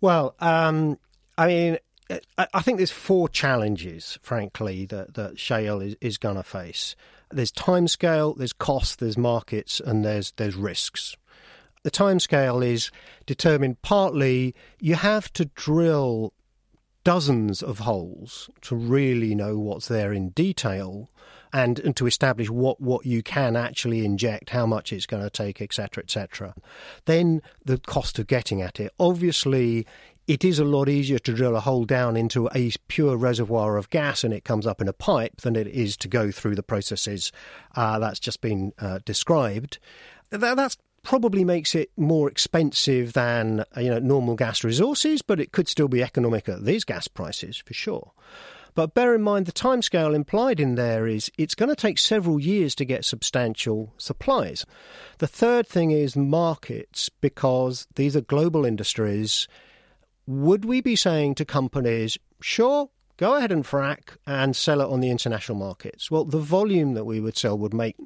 Well, 0.00 0.34
um, 0.40 0.98
I 1.36 1.46
mean, 1.46 1.78
I 2.52 2.62
think 2.62 2.78
there's 2.78 2.90
four 2.90 3.28
challenges, 3.28 4.18
frankly, 4.22 4.86
that, 4.86 5.14
that 5.14 5.38
shale 5.38 5.80
is, 5.80 5.96
is 6.00 6.18
going 6.18 6.36
to 6.36 6.42
face. 6.42 6.96
There's 7.30 7.52
time 7.52 7.88
scale, 7.88 8.34
there's 8.34 8.52
cost, 8.52 8.98
there's 8.98 9.18
markets, 9.18 9.80
and 9.80 10.04
there's 10.04 10.32
there's 10.32 10.56
risks. 10.56 11.16
The 11.82 11.90
time 11.90 12.20
scale 12.20 12.62
is 12.62 12.90
determined 13.24 13.80
partly 13.82 14.54
you 14.80 14.96
have 14.96 15.32
to 15.34 15.46
drill 15.46 16.34
dozens 17.04 17.62
of 17.62 17.80
holes 17.80 18.50
to 18.60 18.76
really 18.76 19.34
know 19.34 19.58
what's 19.58 19.88
there 19.88 20.12
in 20.12 20.30
detail 20.30 21.08
and, 21.52 21.78
and 21.80 21.96
to 21.96 22.06
establish 22.06 22.50
what, 22.50 22.80
what 22.80 23.06
you 23.06 23.22
can 23.22 23.56
actually 23.56 24.04
inject, 24.04 24.50
how 24.50 24.66
much 24.66 24.92
it's 24.92 25.06
going 25.06 25.22
to 25.22 25.30
take, 25.30 25.60
etc., 25.60 26.02
etc. 26.02 26.54
Then 27.06 27.42
the 27.64 27.78
cost 27.78 28.18
of 28.18 28.26
getting 28.26 28.62
at 28.62 28.78
it. 28.78 28.92
Obviously, 29.00 29.86
it 30.30 30.44
is 30.44 30.60
a 30.60 30.64
lot 30.64 30.88
easier 30.88 31.18
to 31.18 31.32
drill 31.32 31.56
a 31.56 31.60
hole 31.60 31.84
down 31.84 32.16
into 32.16 32.48
a 32.54 32.70
pure 32.86 33.16
reservoir 33.16 33.76
of 33.76 33.90
gas 33.90 34.22
and 34.22 34.32
it 34.32 34.44
comes 34.44 34.64
up 34.64 34.80
in 34.80 34.86
a 34.86 34.92
pipe 34.92 35.40
than 35.40 35.56
it 35.56 35.66
is 35.66 35.96
to 35.96 36.06
go 36.06 36.30
through 36.30 36.54
the 36.54 36.62
processes 36.62 37.32
uh, 37.74 37.98
that's 37.98 38.20
just 38.20 38.40
been 38.40 38.72
uh, 38.78 39.00
described. 39.04 39.80
That, 40.30 40.54
that's 40.54 40.78
probably 41.02 41.44
makes 41.44 41.74
it 41.74 41.90
more 41.96 42.28
expensive 42.28 43.12
than 43.12 43.64
you 43.76 43.90
know 43.90 43.98
normal 43.98 44.36
gas 44.36 44.62
resources, 44.62 45.20
but 45.20 45.40
it 45.40 45.50
could 45.50 45.66
still 45.66 45.88
be 45.88 46.00
economic 46.00 46.48
at 46.48 46.64
these 46.64 46.84
gas 46.84 47.08
prices 47.08 47.56
for 47.56 47.74
sure. 47.74 48.12
But 48.76 48.94
bear 48.94 49.16
in 49.16 49.22
mind 49.22 49.46
the 49.46 49.52
timescale 49.52 50.14
implied 50.14 50.60
in 50.60 50.76
there 50.76 51.08
is 51.08 51.28
it's 51.38 51.56
going 51.56 51.70
to 51.70 51.74
take 51.74 51.98
several 51.98 52.38
years 52.38 52.76
to 52.76 52.84
get 52.84 53.04
substantial 53.04 53.92
supplies. 53.98 54.64
The 55.18 55.26
third 55.26 55.66
thing 55.66 55.90
is 55.90 56.14
markets 56.14 57.08
because 57.08 57.88
these 57.96 58.14
are 58.14 58.20
global 58.20 58.64
industries 58.64 59.48
would 60.30 60.64
we 60.64 60.80
be 60.80 60.94
saying 60.94 61.34
to 61.34 61.44
companies, 61.44 62.16
sure, 62.40 62.88
go 63.16 63.34
ahead 63.34 63.50
and 63.50 63.64
frack 63.64 64.16
and 64.28 64.54
sell 64.54 64.80
it 64.80 64.88
on 64.88 65.00
the 65.00 65.10
international 65.10 65.58
markets? 65.58 66.08
Well, 66.08 66.24
the 66.24 66.38
volume 66.38 66.94
that 66.94 67.04
we 67.04 67.18
would 67.18 67.36
sell 67.36 67.58
would 67.58 67.74
make 67.74 67.96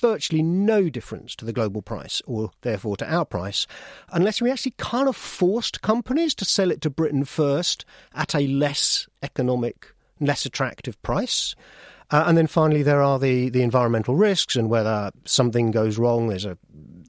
virtually 0.00 0.42
no 0.42 0.88
difference 0.88 1.34
to 1.36 1.44
the 1.44 1.52
global 1.52 1.82
price 1.82 2.22
or 2.24 2.50
therefore 2.62 2.96
to 2.96 3.12
our 3.12 3.26
price 3.26 3.66
unless 4.10 4.40
we 4.40 4.50
actually 4.50 4.72
kind 4.78 5.06
of 5.06 5.14
forced 5.14 5.82
companies 5.82 6.34
to 6.34 6.46
sell 6.46 6.70
it 6.70 6.80
to 6.80 6.88
Britain 6.88 7.24
first 7.24 7.84
at 8.14 8.34
a 8.34 8.46
less 8.46 9.08
economic, 9.22 9.92
less 10.20 10.46
attractive 10.46 11.00
price. 11.02 11.54
Uh, 12.10 12.24
and 12.26 12.38
then 12.38 12.46
finally, 12.46 12.84
there 12.84 13.02
are 13.02 13.18
the, 13.18 13.50
the 13.50 13.62
environmental 13.62 14.14
risks 14.14 14.54
and 14.54 14.70
whether 14.70 15.10
something 15.24 15.72
goes 15.72 15.98
wrong. 15.98 16.28
There's 16.28 16.44
a 16.44 16.56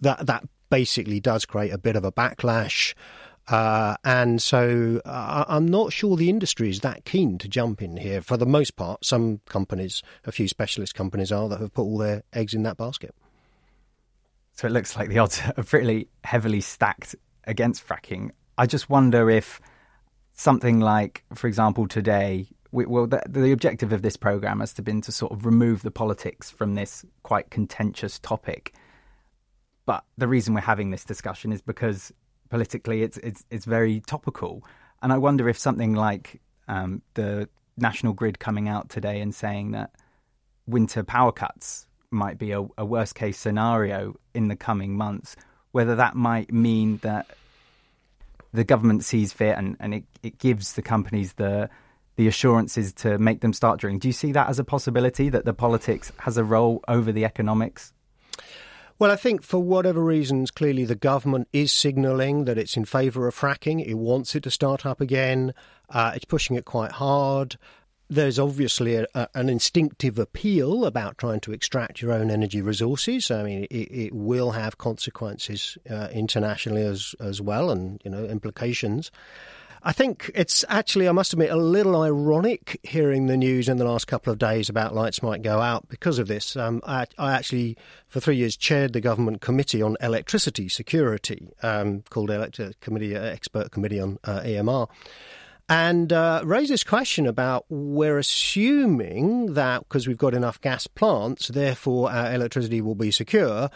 that 0.02 0.26
that 0.26 0.44
basically 0.70 1.20
does 1.20 1.46
create 1.46 1.72
a 1.72 1.78
bit 1.78 1.96
of 1.96 2.04
a 2.04 2.12
backlash. 2.12 2.96
Uh, 3.48 3.96
and 4.04 4.42
so 4.42 5.02
uh, 5.06 5.46
I'm 5.48 5.68
not 5.68 5.94
sure 5.94 6.18
the 6.18 6.30
industry 6.30 6.70
is 6.70 6.82
that 6.82 7.06
keen 7.06 7.38
to 7.38 7.48
jump 7.48 7.82
in 7.82 7.96
here. 7.96 8.22
For 8.22 8.36
the 8.36 8.46
most 8.46 8.76
part, 8.76 9.06
some 9.06 9.40
companies, 9.48 10.04
a 10.26 10.32
few 10.32 10.48
specialist 10.48 10.96
companies 10.96 11.32
are 11.32 11.48
that 11.50 11.62
have 11.62 11.74
put 11.74 11.84
all 11.84 11.98
their 11.98 12.24
eggs 12.34 12.54
in 12.54 12.64
that 12.64 12.78
basket. 12.78 13.16
So 14.54 14.68
it 14.68 14.72
looks 14.72 14.96
like 14.96 15.10
the 15.10 15.20
odds 15.20 15.42
are 15.58 15.64
pretty 15.64 16.10
heavily 16.24 16.62
stacked 16.62 17.16
against 17.46 17.88
fracking. 17.88 18.32
I 18.58 18.66
just 18.66 18.90
wonder 18.90 19.30
if 19.30 19.62
something 20.34 20.80
like, 20.80 21.24
for 21.34 21.48
example, 21.48 21.88
today, 21.88 22.48
we, 22.72 22.86
well, 22.86 23.08
the, 23.08 23.22
the 23.30 23.52
objective 23.54 23.94
of 23.94 24.02
this 24.02 24.18
program 24.18 24.60
has 24.60 24.74
to 24.74 24.82
been 24.82 25.00
to 25.02 25.12
sort 25.12 25.32
of 25.32 25.46
remove 25.46 25.84
the 25.84 25.92
politics 25.92 26.52
from 26.52 26.76
this 26.76 27.06
quite 27.24 27.50
contentious 27.50 28.20
topic. 28.20 28.74
But 29.86 30.04
the 30.18 30.28
reason 30.28 30.54
we're 30.54 30.62
having 30.62 30.92
this 30.92 31.06
discussion 31.06 31.54
is 31.54 31.62
because 31.62 32.12
politically, 32.50 33.04
it's 33.04 33.18
it's 33.18 33.44
it's 33.50 33.66
very 33.66 34.02
topical. 34.02 34.64
And 35.02 35.14
I 35.14 35.18
wonder 35.18 35.48
if 35.48 35.58
something 35.58 35.94
like 35.94 36.42
um, 36.68 37.02
the 37.14 37.50
national 37.78 38.14
grid 38.14 38.40
coming 38.40 38.68
out 38.68 38.90
today 38.90 39.22
and 39.22 39.34
saying 39.34 39.72
that 39.72 39.92
winter 40.66 41.04
power 41.04 41.32
cuts 41.32 41.88
might 42.10 42.38
be 42.38 42.52
a, 42.52 42.66
a 42.78 42.86
worst 42.86 43.16
case 43.16 43.38
scenario 43.38 44.16
in 44.34 44.48
the 44.48 44.56
coming 44.56 44.98
months, 44.98 45.36
whether 45.72 45.96
that 45.96 46.16
might 46.16 46.52
mean 46.52 46.98
that 46.98 47.28
the 48.54 48.64
government 48.64 49.04
sees 49.04 49.34
fit 49.34 49.58
and, 49.58 49.78
and 49.80 49.94
it, 49.94 50.04
it 50.24 50.38
gives 50.40 50.74
the 50.74 50.82
companies 50.82 51.34
the 51.34 51.70
the 52.16 52.28
assurances 52.28 52.94
to 52.94 53.20
make 53.20 53.42
them 53.42 53.54
start 53.54 53.80
drilling. 53.80 54.00
Do 54.00 54.08
you 54.08 54.14
see 54.14 54.32
that 54.32 54.50
as 54.50 54.58
a 54.58 54.64
possibility 54.64 55.30
that 55.30 55.46
the 55.46 55.54
politics 55.54 56.12
has 56.18 56.36
a 56.38 56.44
role 56.44 56.84
over 56.88 57.12
the 57.12 57.24
economics? 57.26 57.94
Well, 59.00 59.12
I 59.12 59.16
think 59.16 59.44
for 59.44 59.60
whatever 59.60 60.04
reasons, 60.04 60.50
clearly 60.50 60.84
the 60.84 60.96
government 60.96 61.48
is 61.54 61.72
signalling 61.72 62.46
that 62.46 62.58
it's 62.58 62.76
in 62.76 62.86
favour 62.86 63.28
of 63.28 63.36
fracking. 63.36 63.86
It 63.86 63.94
wants 63.94 64.36
it 64.36 64.42
to 64.44 64.52
start 64.52 64.88
up 64.88 65.00
again. 65.00 65.54
Uh, 65.88 66.14
it's 66.16 66.26
pushing 66.26 66.56
it 66.56 66.66
quite 66.66 66.94
hard. 66.94 67.58
There's 68.10 68.40
obviously 68.40 68.96
a, 68.96 69.06
a, 69.14 69.28
an 69.36 69.50
instinctive 69.50 70.18
appeal 70.18 70.84
about 70.84 71.20
trying 71.20 71.42
to 71.42 71.52
extract 71.52 72.02
your 72.02 72.12
own 72.12 72.32
energy 72.32 72.62
resources. 72.62 73.30
I 73.30 73.44
mean, 73.44 73.68
it, 73.70 73.76
it 73.76 74.14
will 74.14 74.52
have 74.52 74.80
consequences 74.80 75.78
uh, 75.90 76.08
internationally 76.12 76.82
as 76.82 77.14
as 77.20 77.40
well, 77.40 77.70
and 77.70 78.02
you 78.04 78.10
know 78.10 78.26
implications. 78.26 79.12
I 79.84 79.92
think 79.92 80.32
it's 80.36 80.66
actually, 80.70 81.08
I 81.08 81.12
must 81.12 81.34
admit, 81.34 81.50
a 81.50 81.56
little 81.56 82.02
ironic 82.02 82.80
hearing 82.84 83.28
the 83.28 83.38
news 83.38 83.70
in 83.70 83.78
the 83.78 83.86
last 83.86 84.08
couple 84.08 84.34
of 84.34 84.40
days 84.40 84.70
about 84.70 84.96
lights 84.96 85.22
might 85.22 85.42
go 85.42 85.60
out 85.60 85.88
because 85.90 86.20
of 86.20 86.28
this. 86.28 86.56
Um, 86.56 86.82
I, 86.86 87.06
I, 87.18 87.34
actually, 87.34 87.78
for 88.08 88.20
three 88.20 88.36
years, 88.36 88.58
chaired 88.58 88.94
the 88.94 89.02
government 89.02 89.42
committee 89.42 89.82
on 89.82 89.98
electricity 90.02 90.70
security, 90.70 91.50
um, 91.64 92.04
called 92.10 92.30
the 92.30 92.36
Elect- 92.36 92.82
Committee 92.82 93.16
uh, 93.16 93.22
Expert 93.22 93.72
Committee 93.72 94.00
on 94.00 94.18
uh, 94.24 94.42
EMR 94.42 94.90
and 95.70 96.14
uh, 96.14 96.42
raised 96.46 96.72
this 96.72 96.84
question 96.84 97.28
about 97.28 97.66
we're 97.70 98.18
assuming 98.18 99.54
that 99.54 99.80
because 99.80 100.08
we've 100.08 100.18
got 100.18 100.34
enough 100.34 100.62
gas 100.62 100.88
plants, 100.88 101.50
therefore 101.50 102.10
our 102.10 102.34
electricity 102.34 102.80
will 102.80 102.96
be 102.96 103.12
secure 103.12 103.70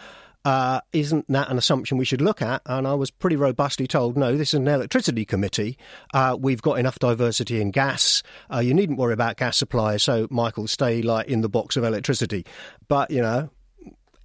uh, 0.43 0.81
isn't 0.93 1.27
that 1.29 1.49
an 1.49 1.57
assumption 1.57 1.97
we 1.97 2.05
should 2.05 2.21
look 2.21 2.41
at? 2.41 2.61
And 2.65 2.87
I 2.87 2.93
was 2.93 3.11
pretty 3.11 3.35
robustly 3.35 3.87
told, 3.87 4.17
no, 4.17 4.35
this 4.35 4.49
is 4.49 4.55
an 4.55 4.67
electricity 4.67 5.25
committee. 5.25 5.77
Uh, 6.13 6.37
we've 6.39 6.61
got 6.61 6.79
enough 6.79 6.99
diversity 6.99 7.61
in 7.61 7.71
gas. 7.71 8.23
Uh, 8.51 8.59
you 8.59 8.73
needn't 8.73 8.97
worry 8.97 9.13
about 9.13 9.37
gas 9.37 9.57
supply. 9.57 9.97
So, 9.97 10.27
Michael, 10.29 10.67
stay 10.67 11.01
like 11.01 11.27
in 11.27 11.41
the 11.41 11.49
box 11.49 11.77
of 11.77 11.83
electricity. 11.83 12.45
But, 12.87 13.11
you 13.11 13.21
know, 13.21 13.49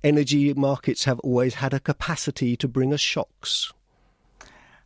energy 0.03 0.55
markets 0.55 1.05
have 1.05 1.19
always 1.21 1.55
had 1.55 1.75
a 1.75 1.81
capacity 1.81 2.57
to 2.57 2.69
bring 2.69 2.95
us 2.95 3.01
shocks. 3.01 3.73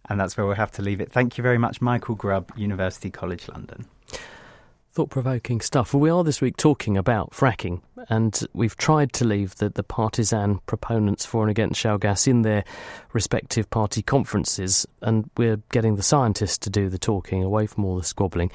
And 0.08 0.18
that's 0.18 0.36
where 0.36 0.44
we'll 0.44 0.56
have 0.56 0.72
to 0.72 0.82
leave 0.82 1.00
it. 1.00 1.12
Thank 1.12 1.38
you 1.38 1.42
very 1.42 1.58
much, 1.58 1.80
Michael 1.80 2.16
Grubb, 2.16 2.52
University 2.56 3.10
College 3.10 3.48
London. 3.48 3.86
Thought 4.92 5.10
provoking 5.10 5.60
stuff. 5.60 5.94
Well, 5.94 6.00
we 6.00 6.10
are 6.10 6.24
this 6.24 6.40
week 6.40 6.56
talking 6.56 6.96
about 6.96 7.30
fracking, 7.30 7.80
and 8.08 8.40
we've 8.54 8.76
tried 8.76 9.12
to 9.12 9.24
leave 9.24 9.54
the, 9.54 9.68
the 9.68 9.84
partisan 9.84 10.58
proponents 10.66 11.24
for 11.24 11.42
and 11.42 11.50
against 11.50 11.78
shale 11.78 11.96
gas 11.96 12.26
in 12.26 12.42
their 12.42 12.64
respective 13.12 13.70
party 13.70 14.02
conferences, 14.02 14.88
and 15.00 15.30
we're 15.36 15.58
getting 15.70 15.94
the 15.94 16.02
scientists 16.02 16.58
to 16.58 16.70
do 16.70 16.88
the 16.88 16.98
talking 16.98 17.44
away 17.44 17.68
from 17.68 17.84
all 17.84 17.96
the 17.96 18.02
squabbling. 18.02 18.50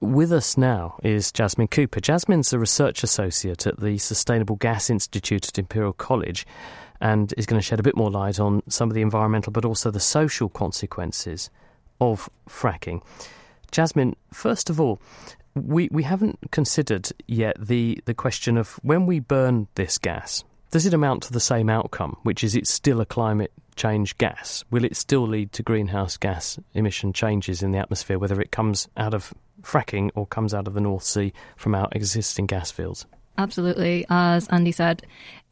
With 0.00 0.32
us 0.32 0.56
now 0.56 0.98
is 1.04 1.30
Jasmine 1.30 1.68
Cooper. 1.68 2.00
Jasmine's 2.00 2.52
a 2.52 2.58
research 2.58 3.04
associate 3.04 3.64
at 3.64 3.78
the 3.78 3.98
Sustainable 3.98 4.56
Gas 4.56 4.90
Institute 4.90 5.46
at 5.46 5.60
Imperial 5.60 5.92
College 5.92 6.44
and 7.00 7.32
is 7.36 7.46
going 7.46 7.60
to 7.60 7.64
shed 7.64 7.78
a 7.78 7.84
bit 7.84 7.96
more 7.96 8.10
light 8.10 8.40
on 8.40 8.64
some 8.68 8.90
of 8.90 8.94
the 8.96 9.02
environmental 9.02 9.52
but 9.52 9.64
also 9.64 9.92
the 9.92 10.00
social 10.00 10.48
consequences 10.48 11.50
of 12.00 12.28
fracking. 12.48 13.00
Jasmine, 13.72 14.14
first 14.32 14.70
of 14.70 14.80
all, 14.80 15.00
we, 15.54 15.88
we 15.90 16.02
haven't 16.02 16.38
considered 16.50 17.10
yet 17.26 17.56
the, 17.58 18.00
the 18.04 18.14
question 18.14 18.56
of 18.56 18.74
when 18.82 19.06
we 19.06 19.18
burn 19.18 19.66
this 19.74 19.98
gas, 19.98 20.44
does 20.70 20.86
it 20.86 20.94
amount 20.94 21.24
to 21.24 21.32
the 21.32 21.40
same 21.40 21.68
outcome, 21.68 22.16
which 22.22 22.42
is 22.44 22.54
it's 22.54 22.70
still 22.70 23.00
a 23.00 23.06
climate 23.06 23.52
change 23.76 24.16
gas? 24.18 24.64
Will 24.70 24.84
it 24.84 24.96
still 24.96 25.26
lead 25.26 25.52
to 25.52 25.62
greenhouse 25.62 26.16
gas 26.16 26.58
emission 26.74 27.12
changes 27.12 27.62
in 27.62 27.72
the 27.72 27.78
atmosphere, 27.78 28.18
whether 28.18 28.40
it 28.40 28.52
comes 28.52 28.88
out 28.96 29.14
of 29.14 29.34
fracking 29.62 30.10
or 30.14 30.26
comes 30.26 30.54
out 30.54 30.66
of 30.66 30.74
the 30.74 30.80
North 30.80 31.04
Sea 31.04 31.32
from 31.56 31.74
our 31.74 31.88
existing 31.92 32.46
gas 32.46 32.70
fields? 32.70 33.06
Absolutely. 33.38 34.04
As 34.08 34.46
Andy 34.48 34.72
said, 34.72 35.02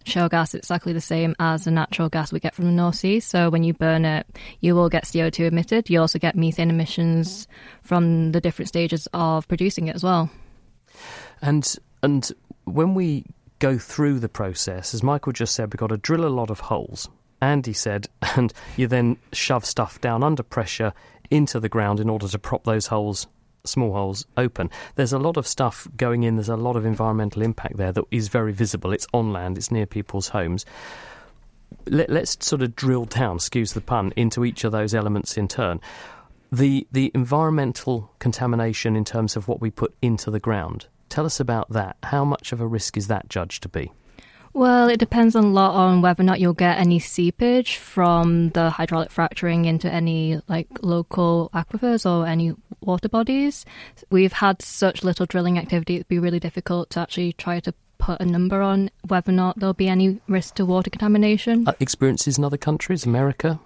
shale 0.04 0.28
gas 0.28 0.54
is 0.54 0.60
exactly 0.60 0.92
the 0.92 1.00
same 1.00 1.34
as 1.38 1.64
the 1.64 1.70
natural 1.70 2.08
gas 2.08 2.32
we 2.32 2.40
get 2.40 2.54
from 2.54 2.66
the 2.66 2.72
North 2.72 2.96
Sea. 2.96 3.20
So 3.20 3.50
when 3.50 3.62
you 3.62 3.74
burn 3.74 4.04
it, 4.04 4.26
you 4.60 4.74
will 4.74 4.88
get 4.88 5.04
CO2 5.04 5.46
emitted. 5.46 5.90
You 5.90 6.00
also 6.00 6.18
get 6.18 6.36
methane 6.36 6.70
emissions 6.70 7.46
from 7.82 8.32
the 8.32 8.40
different 8.40 8.68
stages 8.68 9.08
of 9.12 9.46
producing 9.48 9.88
it 9.88 9.94
as 9.94 10.04
well. 10.04 10.30
And 11.42 11.76
and 12.02 12.30
when 12.64 12.94
we 12.94 13.24
go 13.58 13.78
through 13.78 14.20
the 14.20 14.28
process, 14.28 14.94
as 14.94 15.02
Michael 15.02 15.32
just 15.32 15.54
said, 15.54 15.72
we've 15.72 15.78
got 15.78 15.88
to 15.88 15.96
drill 15.96 16.24
a 16.24 16.28
lot 16.28 16.50
of 16.50 16.60
holes. 16.60 17.08
Andy 17.42 17.72
said, 17.72 18.08
and 18.36 18.52
you 18.76 18.86
then 18.86 19.16
shove 19.32 19.64
stuff 19.64 20.00
down 20.00 20.22
under 20.22 20.42
pressure 20.42 20.92
into 21.30 21.60
the 21.60 21.68
ground 21.68 22.00
in 22.00 22.10
order 22.10 22.26
to 22.26 22.38
prop 22.38 22.64
those 22.64 22.88
holes 22.88 23.26
small 23.64 23.92
holes 23.92 24.26
open. 24.36 24.70
There's 24.94 25.12
a 25.12 25.18
lot 25.18 25.36
of 25.36 25.46
stuff 25.46 25.88
going 25.96 26.22
in, 26.22 26.36
there's 26.36 26.48
a 26.48 26.56
lot 26.56 26.76
of 26.76 26.84
environmental 26.84 27.42
impact 27.42 27.76
there 27.76 27.92
that 27.92 28.04
is 28.10 28.28
very 28.28 28.52
visible. 28.52 28.92
It's 28.92 29.06
on 29.12 29.32
land, 29.32 29.58
it's 29.58 29.70
near 29.70 29.86
people's 29.86 30.28
homes. 30.28 30.64
Let, 31.86 32.10
us 32.10 32.36
sort 32.40 32.62
of 32.62 32.74
drill 32.74 33.04
down, 33.04 33.36
excuse 33.36 33.72
the 33.72 33.80
pun, 33.80 34.12
into 34.16 34.44
each 34.44 34.64
of 34.64 34.72
those 34.72 34.94
elements 34.94 35.36
in 35.36 35.48
turn. 35.48 35.80
The, 36.52 36.86
the 36.90 37.12
environmental 37.14 38.10
contamination 38.18 38.96
in 38.96 39.04
terms 39.04 39.36
of 39.36 39.46
what 39.46 39.60
we 39.60 39.70
put 39.70 39.94
into 40.02 40.30
the 40.30 40.40
ground. 40.40 40.86
Tell 41.08 41.26
us 41.26 41.38
about 41.38 41.70
that. 41.70 41.96
How 42.02 42.24
much 42.24 42.52
of 42.52 42.60
a 42.60 42.66
risk 42.66 42.96
is 42.96 43.06
that 43.06 43.28
judged 43.28 43.62
to 43.62 43.68
be? 43.68 43.92
Well, 44.52 44.88
it 44.88 44.98
depends 44.98 45.36
a 45.36 45.42
lot 45.42 45.74
on 45.74 46.02
whether 46.02 46.22
or 46.22 46.26
not 46.26 46.40
you'll 46.40 46.54
get 46.54 46.78
any 46.78 46.98
seepage 46.98 47.76
from 47.76 48.50
the 48.50 48.70
hydraulic 48.70 49.10
fracturing 49.10 49.64
into 49.64 49.90
any 49.90 50.40
like 50.48 50.66
local 50.82 51.50
aquifers 51.54 52.04
or 52.04 52.26
any 52.26 52.54
water 52.82 53.08
bodies. 53.08 53.64
We've 54.10 54.32
had 54.32 54.62
such 54.62 55.04
little 55.04 55.26
drilling 55.26 55.58
activity; 55.58 55.96
it'd 55.96 56.08
be 56.08 56.18
really 56.18 56.40
difficult 56.40 56.90
to 56.90 57.00
actually 57.00 57.32
try 57.34 57.60
to 57.60 57.74
put 57.98 58.20
a 58.20 58.24
number 58.24 58.62
on 58.62 58.90
whether 59.06 59.30
or 59.30 59.34
not 59.34 59.58
there'll 59.58 59.74
be 59.74 59.88
any 59.88 60.20
risk 60.26 60.54
to 60.56 60.64
water 60.64 60.90
contamination. 60.90 61.68
Uh, 61.68 61.74
experiences 61.80 62.38
in 62.38 62.44
other 62.44 62.56
countries, 62.56 63.04
America. 63.04 63.60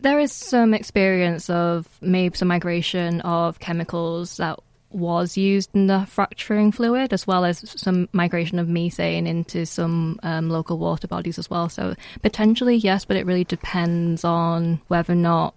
There 0.00 0.18
is 0.18 0.32
some 0.32 0.72
experience 0.72 1.50
of 1.50 1.86
maybe 2.00 2.36
some 2.36 2.48
migration 2.48 3.20
of 3.20 3.58
chemicals 3.58 4.38
that 4.38 4.58
was 4.92 5.36
used 5.36 5.70
in 5.74 5.86
the 5.86 6.06
fracturing 6.06 6.72
fluid, 6.72 7.12
as 7.12 7.26
well 7.26 7.44
as 7.44 7.62
some 7.76 8.08
migration 8.12 8.58
of 8.58 8.68
methane 8.68 9.26
into 9.26 9.66
some 9.66 10.18
um, 10.22 10.48
local 10.48 10.78
water 10.78 11.06
bodies 11.06 11.38
as 11.38 11.48
well. 11.48 11.68
So 11.68 11.94
potentially, 12.22 12.76
yes, 12.76 13.04
but 13.04 13.16
it 13.16 13.26
really 13.26 13.44
depends 13.44 14.24
on 14.24 14.80
whether 14.88 15.12
or 15.12 15.16
not 15.16 15.54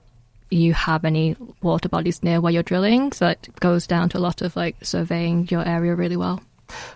you 0.54 0.74
have 0.74 1.06
any 1.06 1.36
water 1.62 1.90
bodies 1.90 2.24
near 2.24 2.40
where 2.40 2.52
you're 2.52 2.64
drilling. 2.64 3.12
So 3.12 3.28
it 3.28 3.50
goes 3.60 3.88
down 3.88 4.10
to 4.10 4.18
a 4.18 4.20
lot 4.20 4.42
of 4.42 4.56
like 4.56 4.76
surveying 4.84 5.48
your 5.50 5.68
area 5.68 5.96
really 5.96 6.18
well. 6.18 6.42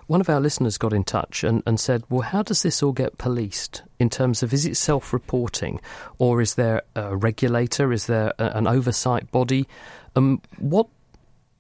One 0.08 0.22
of 0.22 0.30
our 0.30 0.40
listeners 0.40 0.78
got 0.78 0.94
in 0.94 1.04
touch 1.04 1.44
and, 1.44 1.62
and 1.66 1.80
said, 1.80 2.04
Well, 2.10 2.22
how 2.22 2.42
does 2.44 2.64
this 2.64 2.82
all 2.82 2.94
get 2.94 3.18
policed 3.18 3.84
in 4.00 4.10
terms 4.10 4.42
of 4.42 4.54
is 4.54 4.66
it 4.66 4.78
self 4.78 5.14
reporting 5.14 5.82
or 6.18 6.42
is 6.42 6.56
there 6.56 6.84
a 6.96 7.16
regulator? 7.16 7.92
Is 7.92 8.08
there 8.08 8.34
a, 8.40 8.58
an 8.58 8.68
oversight 8.68 9.32
body? 9.32 9.68
Um, 10.16 10.42
what 10.58 10.88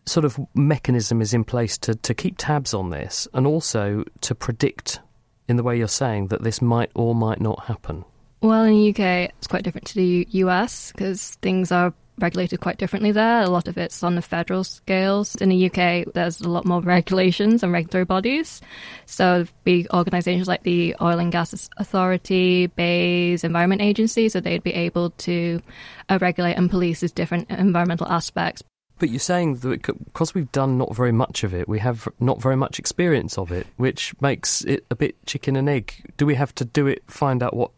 sort 0.06 0.26
of 0.26 0.40
mechanism 0.56 1.22
is 1.22 1.34
in 1.34 1.44
place 1.44 1.78
to, 1.80 1.96
to 1.96 2.14
keep 2.14 2.36
tabs 2.38 2.74
on 2.74 2.90
this 2.90 3.28
and 3.34 3.46
also 3.46 4.04
to 4.22 4.34
predict, 4.34 5.00
in 5.48 5.58
the 5.58 5.64
way 5.64 5.78
you're 5.78 5.88
saying, 5.88 6.28
that 6.28 6.44
this 6.44 6.62
might 6.62 6.92
or 6.96 7.14
might 7.14 7.42
not 7.42 7.66
happen? 7.66 8.06
Well, 8.42 8.64
in 8.64 8.74
the 8.74 8.90
UK, 8.90 9.32
it's 9.38 9.48
quite 9.48 9.64
different 9.64 9.88
to 9.88 9.96
the 9.96 10.28
US 10.32 10.92
because 10.92 11.36
things 11.42 11.72
are 11.72 11.94
regulated 12.20 12.60
quite 12.60 12.78
differently 12.78 13.12
there. 13.12 13.42
A 13.42 13.50
lot 13.50 13.68
of 13.68 13.78
it's 13.78 14.04
on 14.04 14.16
the 14.16 14.22
federal 14.22 14.64
scales. 14.64 15.36
In 15.36 15.50
the 15.50 15.66
UK, 15.68 16.14
there's 16.14 16.42
a 16.42 16.50
lot 16.50 16.66
more 16.66 16.82
regulations 16.98 17.64
and 17.64 17.72
regulatory 17.72 18.06
bodies. 18.06 18.62
So 19.06 19.46
big 19.64 19.88
organisations 19.94 20.48
like 20.48 20.64
the 20.64 20.96
Oil 21.02 21.20
and 21.20 21.32
Gas 21.32 21.70
Authority, 21.78 22.68
BEIS, 22.68 23.44
Environment 23.44 23.82
Agency, 23.82 24.30
so 24.30 24.40
they'd 24.40 24.64
be 24.64 24.74
able 24.74 25.12
to 25.12 25.62
uh, 26.10 26.18
regulate 26.22 26.54
and 26.54 26.70
police 26.70 27.02
these 27.02 27.12
different 27.12 27.50
environmental 27.50 28.08
aspects. 28.08 28.64
But 29.00 29.10
you're 29.10 29.20
saying 29.20 29.58
that 29.58 29.84
because 29.84 30.34
we've 30.34 30.52
done 30.52 30.80
not 30.80 30.96
very 30.96 31.12
much 31.12 31.44
of 31.44 31.54
it, 31.54 31.70
we 31.70 31.78
have 31.80 32.08
not 32.20 32.42
very 32.42 32.56
much 32.56 32.80
experience 32.80 33.38
of 33.38 33.52
it, 33.52 33.68
which 33.78 34.20
makes 34.22 34.64
it 34.64 34.86
a 34.90 34.96
bit 34.96 35.24
chicken 35.28 35.56
and 35.56 35.70
egg. 35.70 35.94
Do 36.18 36.26
we 36.26 36.34
have 36.34 36.56
to 36.56 36.66
do 36.66 36.88
it, 36.88 37.04
find 37.06 37.44
out 37.44 37.56
what 37.56 37.70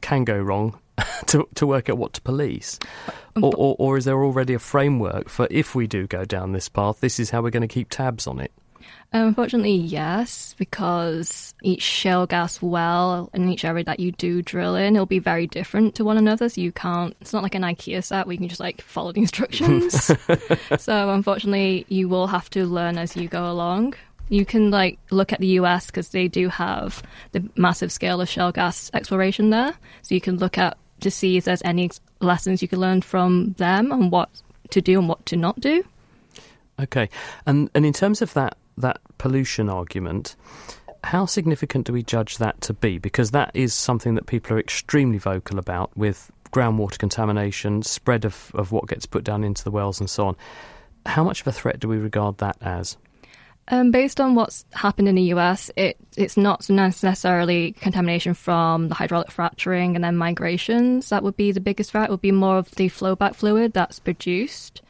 can 0.00 0.24
go 0.24 0.38
wrong 0.38 0.78
to 1.26 1.48
to 1.54 1.66
work 1.66 1.88
out 1.88 1.98
what 1.98 2.12
to 2.14 2.20
police, 2.20 2.78
um, 3.36 3.44
or, 3.44 3.52
or, 3.56 3.76
or 3.78 3.96
is 3.96 4.04
there 4.04 4.22
already 4.22 4.54
a 4.54 4.58
framework 4.58 5.28
for 5.28 5.48
if 5.50 5.74
we 5.74 5.86
do 5.86 6.06
go 6.06 6.24
down 6.24 6.52
this 6.52 6.68
path? 6.68 7.00
This 7.00 7.18
is 7.18 7.30
how 7.30 7.42
we're 7.42 7.50
going 7.50 7.62
to 7.62 7.68
keep 7.68 7.90
tabs 7.90 8.26
on 8.26 8.40
it. 8.40 8.52
Uh, 9.14 9.26
unfortunately, 9.26 9.76
yes, 9.76 10.56
because 10.58 11.54
each 11.62 11.82
shale 11.82 12.26
gas 12.26 12.60
well 12.60 13.30
in 13.32 13.48
each 13.48 13.64
area 13.64 13.84
that 13.84 14.00
you 14.00 14.10
do 14.10 14.42
drill 14.42 14.74
in, 14.74 14.96
it'll 14.96 15.06
be 15.06 15.20
very 15.20 15.46
different 15.46 15.94
to 15.94 16.04
one 16.04 16.16
another. 16.16 16.48
So 16.48 16.60
you 16.60 16.72
can't, 16.72 17.16
it's 17.20 17.32
not 17.32 17.44
like 17.44 17.54
an 17.54 17.62
IKEA 17.62 18.02
set 18.02 18.26
where 18.26 18.32
you 18.32 18.38
can 18.38 18.48
just 18.48 18.60
like 18.60 18.80
follow 18.82 19.12
the 19.12 19.20
instructions. 19.20 20.10
so 20.78 21.10
unfortunately, 21.10 21.86
you 21.88 22.08
will 22.08 22.26
have 22.26 22.50
to 22.50 22.66
learn 22.66 22.98
as 22.98 23.16
you 23.16 23.28
go 23.28 23.48
along. 23.48 23.94
You 24.28 24.44
can 24.44 24.70
like 24.70 24.98
look 25.10 25.32
at 25.32 25.40
the 25.40 25.58
US 25.58 25.86
because 25.86 26.08
they 26.08 26.28
do 26.28 26.48
have 26.48 27.02
the 27.32 27.48
massive 27.56 27.92
scale 27.92 28.20
of 28.20 28.28
shale 28.28 28.52
gas 28.52 28.90
exploration 28.94 29.50
there. 29.50 29.74
So 30.02 30.14
you 30.14 30.20
can 30.20 30.38
look 30.38 30.58
at 30.58 30.76
to 31.00 31.10
see 31.10 31.36
if 31.36 31.44
there's 31.44 31.62
any 31.64 31.90
lessons 32.20 32.62
you 32.62 32.68
can 32.68 32.80
learn 32.80 33.02
from 33.02 33.52
them 33.58 33.92
on 33.92 34.10
what 34.10 34.30
to 34.70 34.80
do 34.80 34.98
and 34.98 35.08
what 35.08 35.24
to 35.26 35.36
not 35.36 35.60
do. 35.60 35.84
Okay, 36.80 37.08
and 37.46 37.70
and 37.74 37.86
in 37.86 37.92
terms 37.92 38.22
of 38.22 38.32
that 38.34 38.56
that 38.78 39.00
pollution 39.18 39.68
argument, 39.68 40.34
how 41.04 41.26
significant 41.26 41.86
do 41.86 41.92
we 41.92 42.02
judge 42.02 42.38
that 42.38 42.60
to 42.62 42.72
be? 42.72 42.98
Because 42.98 43.30
that 43.30 43.50
is 43.54 43.72
something 43.74 44.14
that 44.14 44.26
people 44.26 44.56
are 44.56 44.60
extremely 44.60 45.18
vocal 45.18 45.58
about 45.58 45.96
with 45.96 46.30
groundwater 46.50 46.98
contamination, 46.98 47.82
spread 47.82 48.24
of, 48.24 48.50
of 48.54 48.72
what 48.72 48.88
gets 48.88 49.06
put 49.06 49.24
down 49.24 49.44
into 49.44 49.62
the 49.64 49.70
wells, 49.70 50.00
and 50.00 50.08
so 50.08 50.26
on. 50.28 50.36
How 51.06 51.22
much 51.22 51.42
of 51.42 51.46
a 51.46 51.52
threat 51.52 51.80
do 51.80 51.88
we 51.88 51.98
regard 51.98 52.38
that 52.38 52.56
as? 52.62 52.96
Um, 53.68 53.90
based 53.90 54.20
on 54.20 54.34
what's 54.34 54.66
happened 54.72 55.08
in 55.08 55.14
the 55.14 55.32
US, 55.34 55.70
it, 55.76 55.96
it's 56.16 56.36
not 56.36 56.68
necessarily 56.68 57.72
contamination 57.72 58.34
from 58.34 58.88
the 58.88 58.94
hydraulic 58.94 59.30
fracturing 59.30 59.94
and 59.94 60.04
then 60.04 60.16
migrations. 60.16 61.08
That 61.08 61.22
would 61.22 61.36
be 61.36 61.50
the 61.50 61.60
biggest 61.60 61.92
threat. 61.92 62.08
It 62.08 62.10
would 62.10 62.20
be 62.20 62.32
more 62.32 62.58
of 62.58 62.70
the 62.72 62.88
flowback 62.88 63.34
fluid 63.34 63.72
that's 63.72 63.98
produced. 63.98 64.82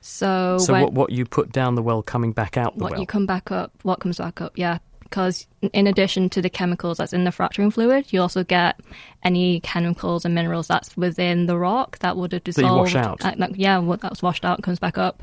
So, 0.00 0.58
so 0.58 0.72
when, 0.72 0.82
what, 0.82 0.92
what 0.92 1.12
you 1.12 1.26
put 1.26 1.50
down 1.50 1.74
the 1.74 1.82
well 1.82 2.02
coming 2.02 2.32
back 2.32 2.56
out 2.56 2.76
the 2.76 2.84
what 2.84 2.92
well? 2.92 3.00
you 3.00 3.06
come 3.06 3.26
back 3.26 3.50
up, 3.50 3.72
what 3.82 4.00
comes 4.00 4.18
back 4.18 4.40
up, 4.40 4.52
yeah. 4.56 4.78
Because 5.00 5.48
in 5.72 5.88
addition 5.88 6.30
to 6.30 6.40
the 6.40 6.48
chemicals 6.48 6.98
that's 6.98 7.12
in 7.12 7.24
the 7.24 7.32
fracturing 7.32 7.72
fluid, 7.72 8.12
you 8.12 8.20
also 8.22 8.44
get 8.44 8.78
any 9.24 9.58
chemicals 9.58 10.24
and 10.24 10.36
minerals 10.36 10.68
that's 10.68 10.96
within 10.96 11.46
the 11.46 11.58
rock 11.58 11.98
that 11.98 12.16
would 12.16 12.30
have 12.30 12.42
you 12.46 12.52
dissolved. 12.52 12.94
wash 12.94 12.94
out? 12.94 13.24
Uh, 13.24 13.34
like, 13.36 13.50
yeah, 13.56 13.78
what 13.78 14.00
that's 14.00 14.22
washed 14.22 14.44
out 14.44 14.62
comes 14.62 14.78
back 14.78 14.96
up. 14.96 15.20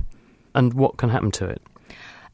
and 0.53 0.73
what 0.73 0.97
can 0.97 1.09
happen 1.09 1.31
to 1.31 1.45
it? 1.45 1.61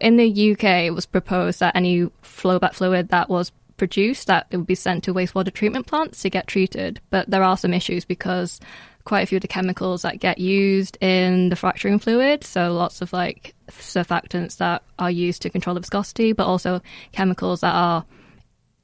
In 0.03 0.17
the 0.17 0.51
UK, 0.51 0.63
it 0.85 0.93
was 0.93 1.05
proposed 1.05 1.59
that 1.61 1.75
any 1.75 2.01
flowback 2.23 2.73
fluid 2.73 3.07
that 3.09 3.29
was 3.29 3.51
produced 3.77 4.27
that 4.27 4.47
it 4.51 4.57
would 4.57 4.67
be 4.67 4.75
sent 4.75 5.03
to 5.05 5.13
wastewater 5.13 5.51
treatment 5.51 5.87
plants 5.87 6.21
to 6.21 6.29
get 6.29 6.45
treated. 6.47 6.99
But 7.09 7.29
there 7.29 7.41
are 7.41 7.57
some 7.57 7.73
issues 7.73 8.03
because 8.05 8.59
quite 9.05 9.21
a 9.21 9.25
few 9.25 9.37
of 9.37 9.41
the 9.41 9.47
chemicals 9.47 10.01
that 10.03 10.19
get 10.19 10.37
used 10.39 10.97
in 11.01 11.49
the 11.49 11.55
fracturing 11.55 11.99
fluid, 11.99 12.43
so 12.43 12.73
lots 12.73 13.01
of 13.01 13.11
like 13.13 13.53
surfactants 13.69 14.57
that 14.57 14.83
are 14.99 15.09
used 15.11 15.41
to 15.41 15.49
control 15.49 15.73
the 15.73 15.79
viscosity, 15.79 16.33
but 16.33 16.47
also 16.47 16.81
chemicals 17.13 17.61
that 17.61 17.73
are 17.73 18.05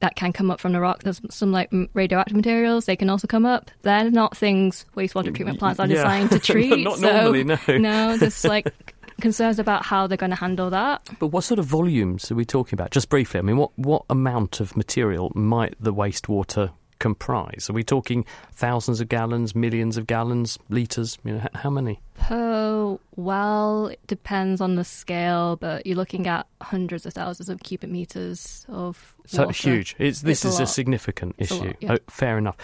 that 0.00 0.16
can 0.16 0.32
come 0.32 0.50
up 0.50 0.58
from 0.60 0.72
the 0.72 0.80
rock. 0.80 1.02
There's 1.02 1.20
some 1.30 1.52
like 1.52 1.70
radioactive 1.92 2.34
materials. 2.34 2.86
They 2.86 2.96
can 2.96 3.10
also 3.10 3.26
come 3.26 3.44
up. 3.44 3.70
They're 3.82 4.10
not 4.10 4.34
things 4.34 4.86
wastewater 4.96 5.28
mm, 5.28 5.34
treatment 5.34 5.58
plants 5.58 5.78
are 5.78 5.86
Yeah. 5.86 5.96
designed 5.96 6.30
to 6.30 6.38
treat. 6.52 6.84
Not 6.84 6.96
so, 6.98 7.12
normally, 7.12 7.44
no. 7.44 7.58
No, 7.68 8.16
there's 8.16 8.42
like 8.46 8.89
concerns 9.20 9.58
about 9.58 9.84
how 9.84 10.06
they're 10.06 10.16
going 10.16 10.30
to 10.30 10.36
handle 10.36 10.70
that. 10.70 11.08
But 11.18 11.28
what 11.28 11.44
sort 11.44 11.58
of 11.58 11.66
volumes 11.66 12.30
are 12.30 12.34
we 12.34 12.44
talking 12.44 12.76
about? 12.76 12.90
Just 12.90 13.08
briefly, 13.08 13.38
I 13.38 13.42
mean, 13.42 13.56
what, 13.56 13.76
what 13.78 14.04
amount 14.10 14.60
of 14.60 14.76
material 14.76 15.30
might 15.34 15.74
the 15.80 15.92
wastewater 15.92 16.72
comprise? 17.00 17.68
Are 17.68 17.72
we 17.72 17.82
talking 17.82 18.24
thousands 18.52 19.00
of 19.00 19.08
gallons, 19.08 19.54
millions 19.56 19.96
of 19.96 20.06
gallons, 20.06 20.56
litres? 20.68 21.18
You 21.24 21.34
know, 21.34 21.48
how 21.54 21.70
many? 21.70 22.00
Per 22.14 22.96
well, 23.16 23.86
it 23.88 24.04
depends 24.06 24.60
on 24.60 24.74
the 24.76 24.84
scale, 24.84 25.56
but 25.56 25.86
you're 25.86 25.96
looking 25.96 26.26
at 26.26 26.46
hundreds 26.60 27.06
of 27.06 27.12
thousands 27.14 27.48
of 27.48 27.60
cubic 27.60 27.90
meters 27.90 28.64
of 28.68 29.14
So 29.26 29.46
water. 29.46 29.52
huge. 29.70 29.96
It's, 29.98 30.20
this 30.22 30.44
It's 30.44 30.54
is 30.54 30.60
a 30.60 30.64
a, 30.64 30.66
significant 30.66 31.34
It's 31.38 31.50
a 31.50 31.54
issue. 31.54 31.64
lot, 31.64 31.76
yeah. 31.80 31.92
oh, 31.94 31.98
fair 32.08 32.38
enough. 32.38 32.56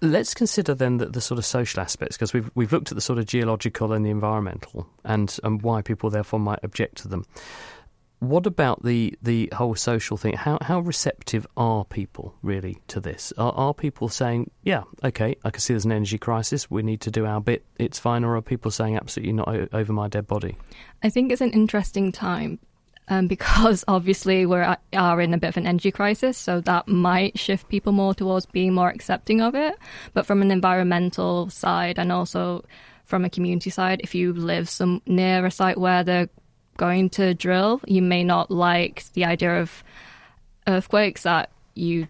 Let's 0.00 0.34
consider 0.34 0.74
then 0.74 0.96
the, 0.98 1.06
the 1.06 1.20
sort 1.20 1.38
of 1.38 1.44
social 1.44 1.80
aspects 1.80 2.16
because 2.16 2.32
we've 2.32 2.50
we've 2.54 2.72
looked 2.72 2.90
at 2.90 2.94
the 2.96 3.00
sort 3.02 3.18
of 3.18 3.26
geological 3.26 3.92
and 3.92 4.04
the 4.04 4.10
environmental 4.10 4.86
and 5.04 5.36
and 5.44 5.62
why 5.62 5.82
people 5.82 6.10
therefore 6.10 6.40
might 6.40 6.60
object 6.62 6.96
to 6.98 7.08
them. 7.08 7.24
What 8.22 8.46
about 8.46 8.84
the, 8.84 9.18
the 9.20 9.52
whole 9.52 9.74
social 9.74 10.16
thing? 10.16 10.34
How 10.34 10.56
how 10.62 10.78
receptive 10.78 11.44
are 11.56 11.84
people 11.84 12.36
really 12.40 12.78
to 12.86 13.00
this? 13.00 13.32
Are, 13.36 13.50
are 13.50 13.74
people 13.74 14.08
saying, 14.08 14.52
yeah, 14.62 14.84
okay, 15.02 15.34
I 15.44 15.50
can 15.50 15.60
see 15.60 15.72
there's 15.72 15.84
an 15.84 15.90
energy 15.90 16.18
crisis. 16.18 16.70
We 16.70 16.84
need 16.84 17.00
to 17.00 17.10
do 17.10 17.26
our 17.26 17.40
bit. 17.40 17.64
It's 17.80 17.98
fine. 17.98 18.22
Or 18.22 18.36
are 18.36 18.40
people 18.40 18.70
saying, 18.70 18.96
absolutely 18.96 19.32
not 19.32 19.74
over 19.74 19.92
my 19.92 20.06
dead 20.06 20.28
body? 20.28 20.56
I 21.02 21.08
think 21.08 21.32
it's 21.32 21.40
an 21.40 21.50
interesting 21.50 22.12
time 22.12 22.60
um, 23.08 23.26
because 23.34 23.82
obviously 23.88 24.46
we 24.46 24.56
are 24.92 25.20
in 25.20 25.34
a 25.34 25.38
bit 25.38 25.48
of 25.48 25.56
an 25.56 25.66
energy 25.66 25.90
crisis, 25.90 26.38
so 26.38 26.60
that 26.60 26.86
might 26.86 27.36
shift 27.36 27.68
people 27.68 27.90
more 27.90 28.14
towards 28.14 28.46
being 28.46 28.72
more 28.72 28.88
accepting 28.88 29.40
of 29.40 29.56
it. 29.56 29.76
But 30.12 30.26
from 30.26 30.42
an 30.42 30.52
environmental 30.52 31.50
side 31.50 31.98
and 31.98 32.12
also 32.12 32.64
from 33.04 33.24
a 33.24 33.30
community 33.30 33.70
side, 33.70 34.00
if 34.04 34.14
you 34.14 34.32
live 34.32 34.68
some 34.68 35.02
near 35.06 35.44
a 35.44 35.50
site 35.50 35.76
where 35.76 36.04
they're 36.04 36.28
going 36.76 37.10
to 37.10 37.34
drill, 37.34 37.80
you 37.86 38.02
may 38.02 38.24
not 38.24 38.50
like 38.50 39.04
the 39.14 39.24
idea 39.24 39.60
of 39.60 39.84
earthquakes 40.66 41.22
that 41.22 41.50
you 41.74 42.08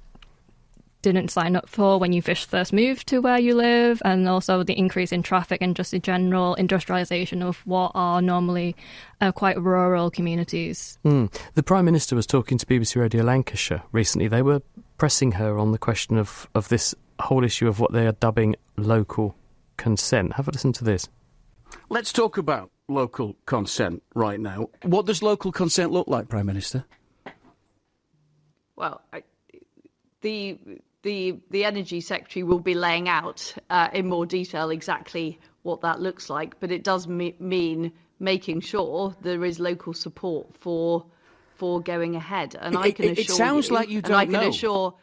didn't 1.02 1.30
sign 1.30 1.56
up 1.56 1.68
for 1.68 1.98
when 1.98 2.12
you 2.12 2.22
first 2.22 2.48
first 2.48 2.72
moved 2.72 3.08
to 3.08 3.18
where 3.20 3.38
you 3.38 3.54
live, 3.54 4.00
and 4.04 4.28
also 4.28 4.62
the 4.62 4.78
increase 4.78 5.12
in 5.12 5.22
traffic 5.22 5.60
and 5.60 5.76
just 5.76 5.90
the 5.90 5.98
general 5.98 6.54
industrialization 6.54 7.42
of 7.42 7.58
what 7.66 7.90
are 7.94 8.22
normally 8.22 8.74
uh, 9.20 9.32
quite 9.32 9.60
rural 9.60 10.10
communities. 10.10 10.98
Hmm. 11.02 11.26
The 11.54 11.62
Prime 11.62 11.84
Minister 11.84 12.16
was 12.16 12.26
talking 12.26 12.56
to 12.58 12.66
BBC 12.66 13.00
Radio 13.00 13.24
Lancashire 13.24 13.82
recently. 13.90 14.28
They 14.28 14.42
were 14.42 14.62
pressing 14.96 15.32
her 15.32 15.58
on 15.58 15.72
the 15.72 15.78
question 15.78 16.16
of, 16.16 16.48
of 16.54 16.68
this 16.68 16.94
whole 17.18 17.44
issue 17.44 17.68
of 17.68 17.80
what 17.80 17.92
they 17.92 18.06
are 18.06 18.12
dubbing 18.12 18.56
local 18.76 19.36
consent. 19.76 20.34
Have 20.34 20.48
a 20.48 20.52
listen 20.52 20.72
to 20.74 20.84
this. 20.84 21.08
Let's 21.88 22.12
talk 22.12 22.38
about 22.38 22.70
local 22.92 23.36
consent 23.46 24.02
right 24.14 24.38
now. 24.40 24.68
What 24.84 25.06
does 25.06 25.22
local 25.22 25.52
consent 25.52 25.90
look 25.92 26.08
like, 26.08 26.28
Prime 26.28 26.46
Minister? 26.46 26.84
Well, 28.76 29.00
I, 29.12 29.22
the 30.22 30.58
the 31.02 31.38
the 31.50 31.64
energy 31.64 32.00
secretary 32.00 32.42
will 32.42 32.60
be 32.60 32.74
laying 32.74 33.08
out 33.08 33.54
uh, 33.70 33.88
in 33.92 34.06
more 34.08 34.26
detail 34.26 34.70
exactly 34.70 35.38
what 35.62 35.80
that 35.82 36.00
looks 36.00 36.30
like, 36.30 36.58
but 36.60 36.70
it 36.70 36.84
does 36.84 37.06
me- 37.06 37.36
mean 37.38 37.92
making 38.18 38.60
sure 38.60 39.14
there 39.22 39.44
is 39.44 39.58
local 39.60 39.92
support 39.94 40.46
for 40.58 41.04
for 41.56 41.80
going 41.80 42.16
ahead. 42.16 42.56
And 42.60 42.76
I 42.76 42.86
It- 42.88 42.96
can 42.96 43.04
it- 43.06 43.18
it 43.18 43.30
sounds 43.30 43.68
you, 43.68 43.74
like 43.74 43.88
you 43.88 43.98
and 43.98 44.04
don't 44.06 44.16
I 44.16 44.24
can 44.24 44.32
know. 44.32 44.48
assure 44.48 44.94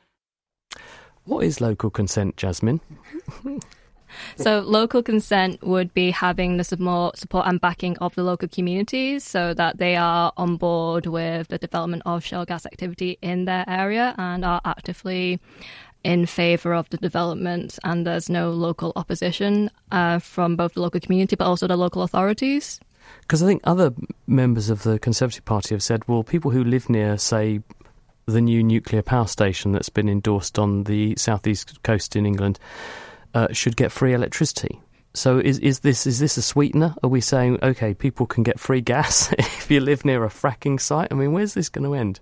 What 1.26 1.46
is 1.46 1.62
local 1.62 1.90
consent, 1.90 2.38
Jasmine? 2.38 2.82
So, 4.38 4.62
local 4.62 5.04
consent 5.04 5.62
would 5.64 5.94
be 5.94 6.12
having 6.12 6.58
the 6.58 6.64
support, 6.64 7.20
and 7.34 7.62
backing 7.62 7.98
of 7.98 8.16
the 8.16 8.24
local 8.24 8.48
communities 8.48 9.24
so 9.24 9.54
that 9.54 9.78
they 9.78 9.96
are 9.96 10.32
on 10.38 10.58
board 10.58 11.06
with 11.06 11.50
the 11.50 11.58
development 11.58 12.04
of 12.06 12.24
shale 12.24 12.46
gas 12.46 12.66
activity 12.66 13.18
in 13.22 13.46
their 13.46 13.66
area 13.68 14.16
and 14.18 14.46
are 14.46 14.62
actively 14.66 15.40
in 16.04 16.26
favour 16.26 16.74
of 16.74 16.90
the 16.90 16.98
development. 16.98 17.78
And 17.84 18.06
there's 18.06 18.30
no 18.30 18.52
local 18.52 18.94
opposition 18.96 19.70
uh, 19.92 20.20
from 20.20 20.56
both 20.56 20.74
the 20.74 20.82
local 20.82 21.00
community 21.00 21.36
but 21.36 21.46
also 21.46 21.68
the 21.68 21.78
local 21.78 22.02
authorities. 22.02 22.80
Because 23.22 23.44
I 23.44 23.48
think 23.48 23.62
other 23.64 23.94
members 24.28 24.70
of 24.70 24.84
the 24.84 25.00
Conservative 25.00 25.46
Party 25.46 25.76
have 25.76 25.84
said, 25.84 26.08
well, 26.08 26.24
people 26.24 26.52
who 26.52 26.64
live 26.64 26.90
near, 26.90 27.18
say, 27.18 27.62
the 28.26 28.42
new 28.42 28.64
nuclear 28.64 29.02
power 29.02 29.28
station 29.28 29.72
that's 29.72 29.90
been 29.90 30.08
endorsed 30.08 30.60
on 30.60 30.84
the 30.84 31.16
southeast 31.18 31.82
coast 31.84 32.16
in 32.16 32.26
England 32.26 32.60
uh, 33.34 33.48
should 33.52 33.76
get 33.76 33.92
free 33.92 34.14
electricity. 34.14 34.80
So 35.14 35.40
is 35.40 35.60
is 35.60 35.80
this 35.80 36.06
is 36.06 36.20
this 36.20 36.38
a 36.38 36.42
sweetener? 36.42 36.96
Are 37.04 37.10
we 37.10 37.22
saying 37.22 37.60
okay, 37.64 37.94
people 37.94 38.26
can 38.26 38.44
get 38.44 38.60
free 38.60 38.82
gas 38.82 39.32
if 39.40 39.70
you 39.72 39.80
live 39.80 40.06
near 40.06 40.24
a 40.24 40.30
fracking 40.30 40.80
site? 40.80 41.10
I 41.12 41.16
mean, 41.16 41.34
where's 41.34 41.54
this 41.54 41.70
going 41.70 41.86
to 41.86 41.96
end? 41.96 42.20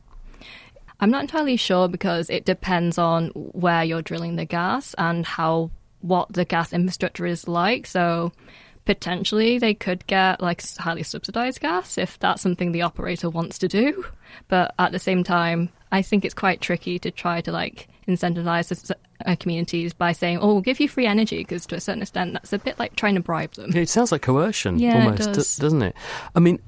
I'm 1.00 1.12
not 1.12 1.22
entirely 1.22 1.58
sure 1.58 1.88
because 1.88 2.30
it 2.30 2.46
depends 2.46 2.98
on 2.98 3.28
where 3.36 3.84
you're 3.84 4.02
drilling 4.02 4.36
the 4.36 4.46
gas 4.46 4.96
and 4.98 5.26
how 5.26 5.70
what 6.02 6.32
the 6.34 6.46
gas 6.46 6.74
infrastructure 6.74 7.26
is 7.26 7.48
like. 7.48 7.86
So 7.86 8.32
potentially 8.86 9.60
they 9.60 9.74
could 9.74 10.08
get 10.08 10.42
like 10.42 10.64
highly 10.78 11.04
subsidized 11.04 11.60
gas 11.60 11.98
if 11.98 12.18
that's 12.20 12.42
something 12.42 12.72
the 12.72 12.82
operator 12.82 13.30
wants 13.30 13.60
to 13.60 13.68
do. 13.68 14.06
But 14.48 14.74
at 14.80 14.92
the 14.92 15.00
same 15.00 15.24
time, 15.24 15.70
I 15.92 16.02
think 16.02 16.26
it's 16.26 16.34
quite 16.34 16.62
tricky 16.62 16.98
to 17.00 17.12
try 17.12 17.42
to 17.42 17.52
like 17.52 17.88
incentivize 18.08 18.92
uh, 19.26 19.36
communities 19.40 19.94
by 19.94 20.12
saying, 20.12 20.40
"Oh, 20.40 20.54
we'll 20.54 20.62
give 20.62 20.80
you 20.80 20.88
free 20.88 21.06
energy," 21.06 21.38
because 21.40 21.66
to 21.68 21.76
a 21.76 21.82
certain 21.82 22.02
extent, 22.02 22.34
that's 22.34 22.54
a 22.54 22.60
bit 22.60 22.80
like 22.80 22.96
trying 22.96 23.16
to 23.16 23.22
bribe 23.22 23.54
them. 23.54 23.76
It 23.76 23.90
sounds 23.90 24.12
like 24.12 24.22
coercion, 24.22 24.80
Yeah, 24.80 24.98
it 24.98 25.04
almost, 25.04 25.34
does. 25.34 25.58
do- 25.58 25.62
doesn't 25.64 25.82
it? 25.82 25.96
I 26.36 26.40
mean, 26.40 26.60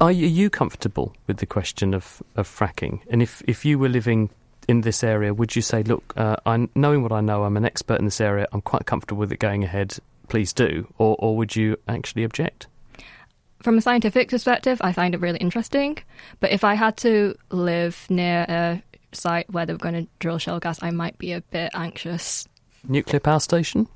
are 0.00 0.12
you, 0.12 0.26
are 0.26 0.30
you 0.30 0.50
comfortable 0.50 1.14
with 1.26 1.38
the 1.38 1.46
question 1.46 1.94
of, 1.94 2.22
of 2.36 2.48
fracking? 2.48 3.00
And 3.10 3.22
if, 3.22 3.42
if 3.46 3.64
you 3.64 3.78
were 3.78 3.88
living 3.88 4.30
in 4.68 4.80
this 4.82 5.02
area, 5.04 5.32
would 5.32 5.54
you 5.54 5.62
say, 5.62 5.82
look, 5.82 6.12
uh, 6.16 6.36
I, 6.44 6.68
knowing 6.74 7.02
what 7.02 7.12
I 7.12 7.20
know, 7.20 7.44
I'm 7.44 7.56
an 7.56 7.64
expert 7.64 7.98
in 7.98 8.04
this 8.04 8.20
area, 8.20 8.46
I'm 8.52 8.62
quite 8.62 8.84
comfortable 8.84 9.20
with 9.20 9.32
it 9.32 9.38
going 9.38 9.64
ahead, 9.64 9.96
please 10.28 10.52
do? 10.52 10.92
Or, 10.98 11.16
or 11.18 11.36
would 11.36 11.54
you 11.54 11.76
actually 11.88 12.24
object? 12.24 12.66
From 13.62 13.78
a 13.78 13.80
scientific 13.80 14.28
perspective, 14.28 14.80
I 14.82 14.92
find 14.92 15.14
it 15.14 15.20
really 15.20 15.38
interesting. 15.38 15.98
But 16.40 16.50
if 16.50 16.64
I 16.64 16.74
had 16.74 16.96
to 16.98 17.36
live 17.50 18.06
near 18.10 18.44
a 18.48 18.82
site 19.12 19.50
where 19.52 19.66
they 19.66 19.72
were 19.72 19.78
going 19.78 19.94
to 19.94 20.08
drill 20.18 20.38
shale 20.38 20.60
gas, 20.60 20.82
I 20.82 20.90
might 20.90 21.18
be 21.18 21.32
a 21.32 21.40
bit 21.40 21.70
anxious. 21.74 22.46
Nuclear 22.86 23.20
power 23.20 23.40
station? 23.40 23.88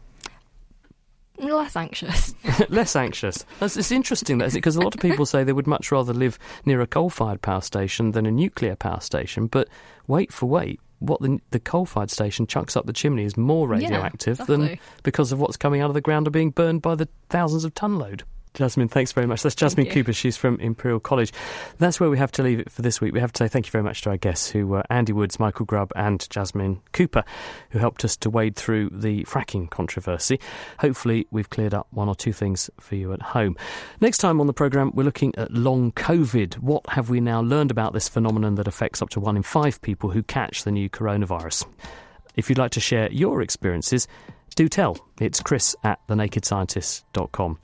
Less 1.39 1.77
anxious. 1.77 2.35
Less 2.71 2.97
anxious. 2.97 3.45
That's, 3.61 3.77
it's 3.77 3.93
interesting, 3.93 4.39
that, 4.39 4.47
isn't 4.47 4.57
it? 4.57 4.61
Because 4.61 4.77
a 4.77 4.81
lot 4.81 4.95
of 4.95 5.01
people 5.01 5.27
say 5.27 5.45
they 5.45 5.53
would 5.53 5.67
much 5.67 5.93
rather 5.93 6.15
live 6.15 6.39
near 6.65 6.81
a 6.81 6.87
coal-fired 6.87 7.43
power 7.43 7.61
station 7.61 8.13
than 8.13 8.25
a 8.25 8.31
nuclear 8.31 8.75
power 8.75 9.01
station. 9.01 9.47
But 9.47 9.69
wait 10.07 10.33
for 10.33 10.47
wait, 10.47 10.81
what 11.01 11.21
the, 11.21 11.39
the 11.51 11.61
coal-fired 11.61 12.11
station 12.11 12.47
chucks 12.47 12.75
up 12.75 12.87
the 12.87 12.93
chimney 12.93 13.25
is 13.25 13.37
more 13.37 13.69
Yeah, 13.69 13.89
radioactive 13.89 14.39
than 14.47 14.79
because 15.03 15.31
of 15.31 15.39
what's 15.39 15.59
coming 15.59 15.83
out 15.83 15.91
of 15.91 15.95
the 15.95 16.01
ground 16.01 16.27
or 16.27 16.31
being 16.31 16.51
burned 16.51 16.81
by 16.81 16.95
the 16.95 17.09
thousands 17.29 17.65
of 17.65 17.75
ton 17.75 17.99
load. 17.99 18.25
Jasmine, 18.57 18.89
thanks 18.89 19.13
very 19.13 19.27
much. 19.27 19.43
That's 19.43 19.55
Jasmine. 19.55 19.87
Cooper. 19.87 20.15
She's 20.15 20.39
from 20.39 20.59
Imperial 20.61 20.99
College. 20.99 21.31
That's 21.77 22.01
where 22.01 22.09
we 22.09 22.17
have 22.17 22.33
to 22.33 22.43
leave 22.43 22.59
it 22.59 22.73
for 22.73 22.81
this 22.81 23.03
week. 23.03 23.13
We 23.13 23.21
have 23.21 23.33
to 23.35 23.45
say 23.45 23.49
thank 23.49 23.67
you 23.67 23.71
very 23.71 23.85
much 23.85 24.01
to 24.03 24.11
our 24.11 24.17
guests, 24.17 24.49
who 24.49 24.67
were 24.67 24.83
Andy 24.89 25.13
Woods, 25.13 25.39
Michael 25.39 25.67
Grubb, 25.67 25.93
and 25.95 26.27
Jasmine 26.31 26.81
Cooper, 26.93 27.23
who 27.71 27.79
helped 27.79 28.03
us 28.03 28.17
to 28.17 28.31
wade 28.31 28.57
through 28.57 28.89
the 28.91 29.25
fracking 29.25 29.69
controversy. 29.69 30.41
Hopefully, 30.79 31.27
we've 31.31 31.51
cleared 31.51 31.75
up 31.75 31.87
one 31.91 32.09
or 32.09 32.15
two 32.15 32.33
things 32.33 32.71
for 32.81 32.95
you 32.95 33.13
at 33.13 33.21
home. 33.21 33.57
Next 34.01 34.19
time 34.19 34.41
on 34.41 34.47
the 34.47 34.55
programme, 34.55 34.91
we're 34.95 35.05
looking 35.05 35.35
at 35.37 35.53
long 35.53 35.93
COVID. 35.93 36.55
What 36.55 36.89
have 36.89 37.11
we 37.11 37.21
now 37.21 37.43
learned 37.43 37.71
about 37.71 37.93
this 37.93 38.09
phenomenon 38.09 38.55
that 38.55 38.67
affects 38.67 39.03
up 39.03 39.11
to 39.11 39.21
one 39.21 39.37
in 39.37 39.43
five 39.43 39.83
people 39.83 40.09
who 40.09 40.23
catch 40.23 40.65
the 40.65 40.73
new 40.73 40.89
coronavirus? 40.89 41.67
If 42.37 42.49
you'd 42.49 42.59
like 42.59 42.73
to 42.73 42.81
share 42.81 43.13
your 43.13 43.43
experiences, 43.43 44.09
do 44.55 44.67
tell. 44.67 44.97
It's 45.21 45.43
chris 45.43 45.77
at 45.85 45.99
thenakedscientist.com. 46.09 47.59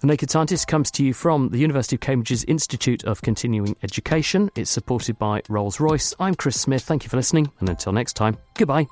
The 0.00 0.06
Naked 0.08 0.30
Scientist 0.30 0.68
comes 0.68 0.90
to 0.92 1.04
you 1.04 1.14
from 1.14 1.48
the 1.48 1.58
University 1.58 1.96
of 1.96 2.00
Cambridge's 2.00 2.44
Institute 2.44 3.04
of 3.04 3.22
Continuing 3.22 3.76
Education. 3.82 4.50
It's 4.54 4.70
supported 4.70 5.18
by 5.18 5.40
Rolls 5.48 5.80
Royce. 5.80 6.14
I'm 6.20 6.34
Chris 6.34 6.60
Smith. 6.60 6.82
Thank 6.82 7.04
you 7.04 7.08
for 7.08 7.16
listening, 7.16 7.50
and 7.60 7.68
until 7.70 7.92
next 7.92 8.12
time, 8.12 8.36
goodbye. 8.54 8.86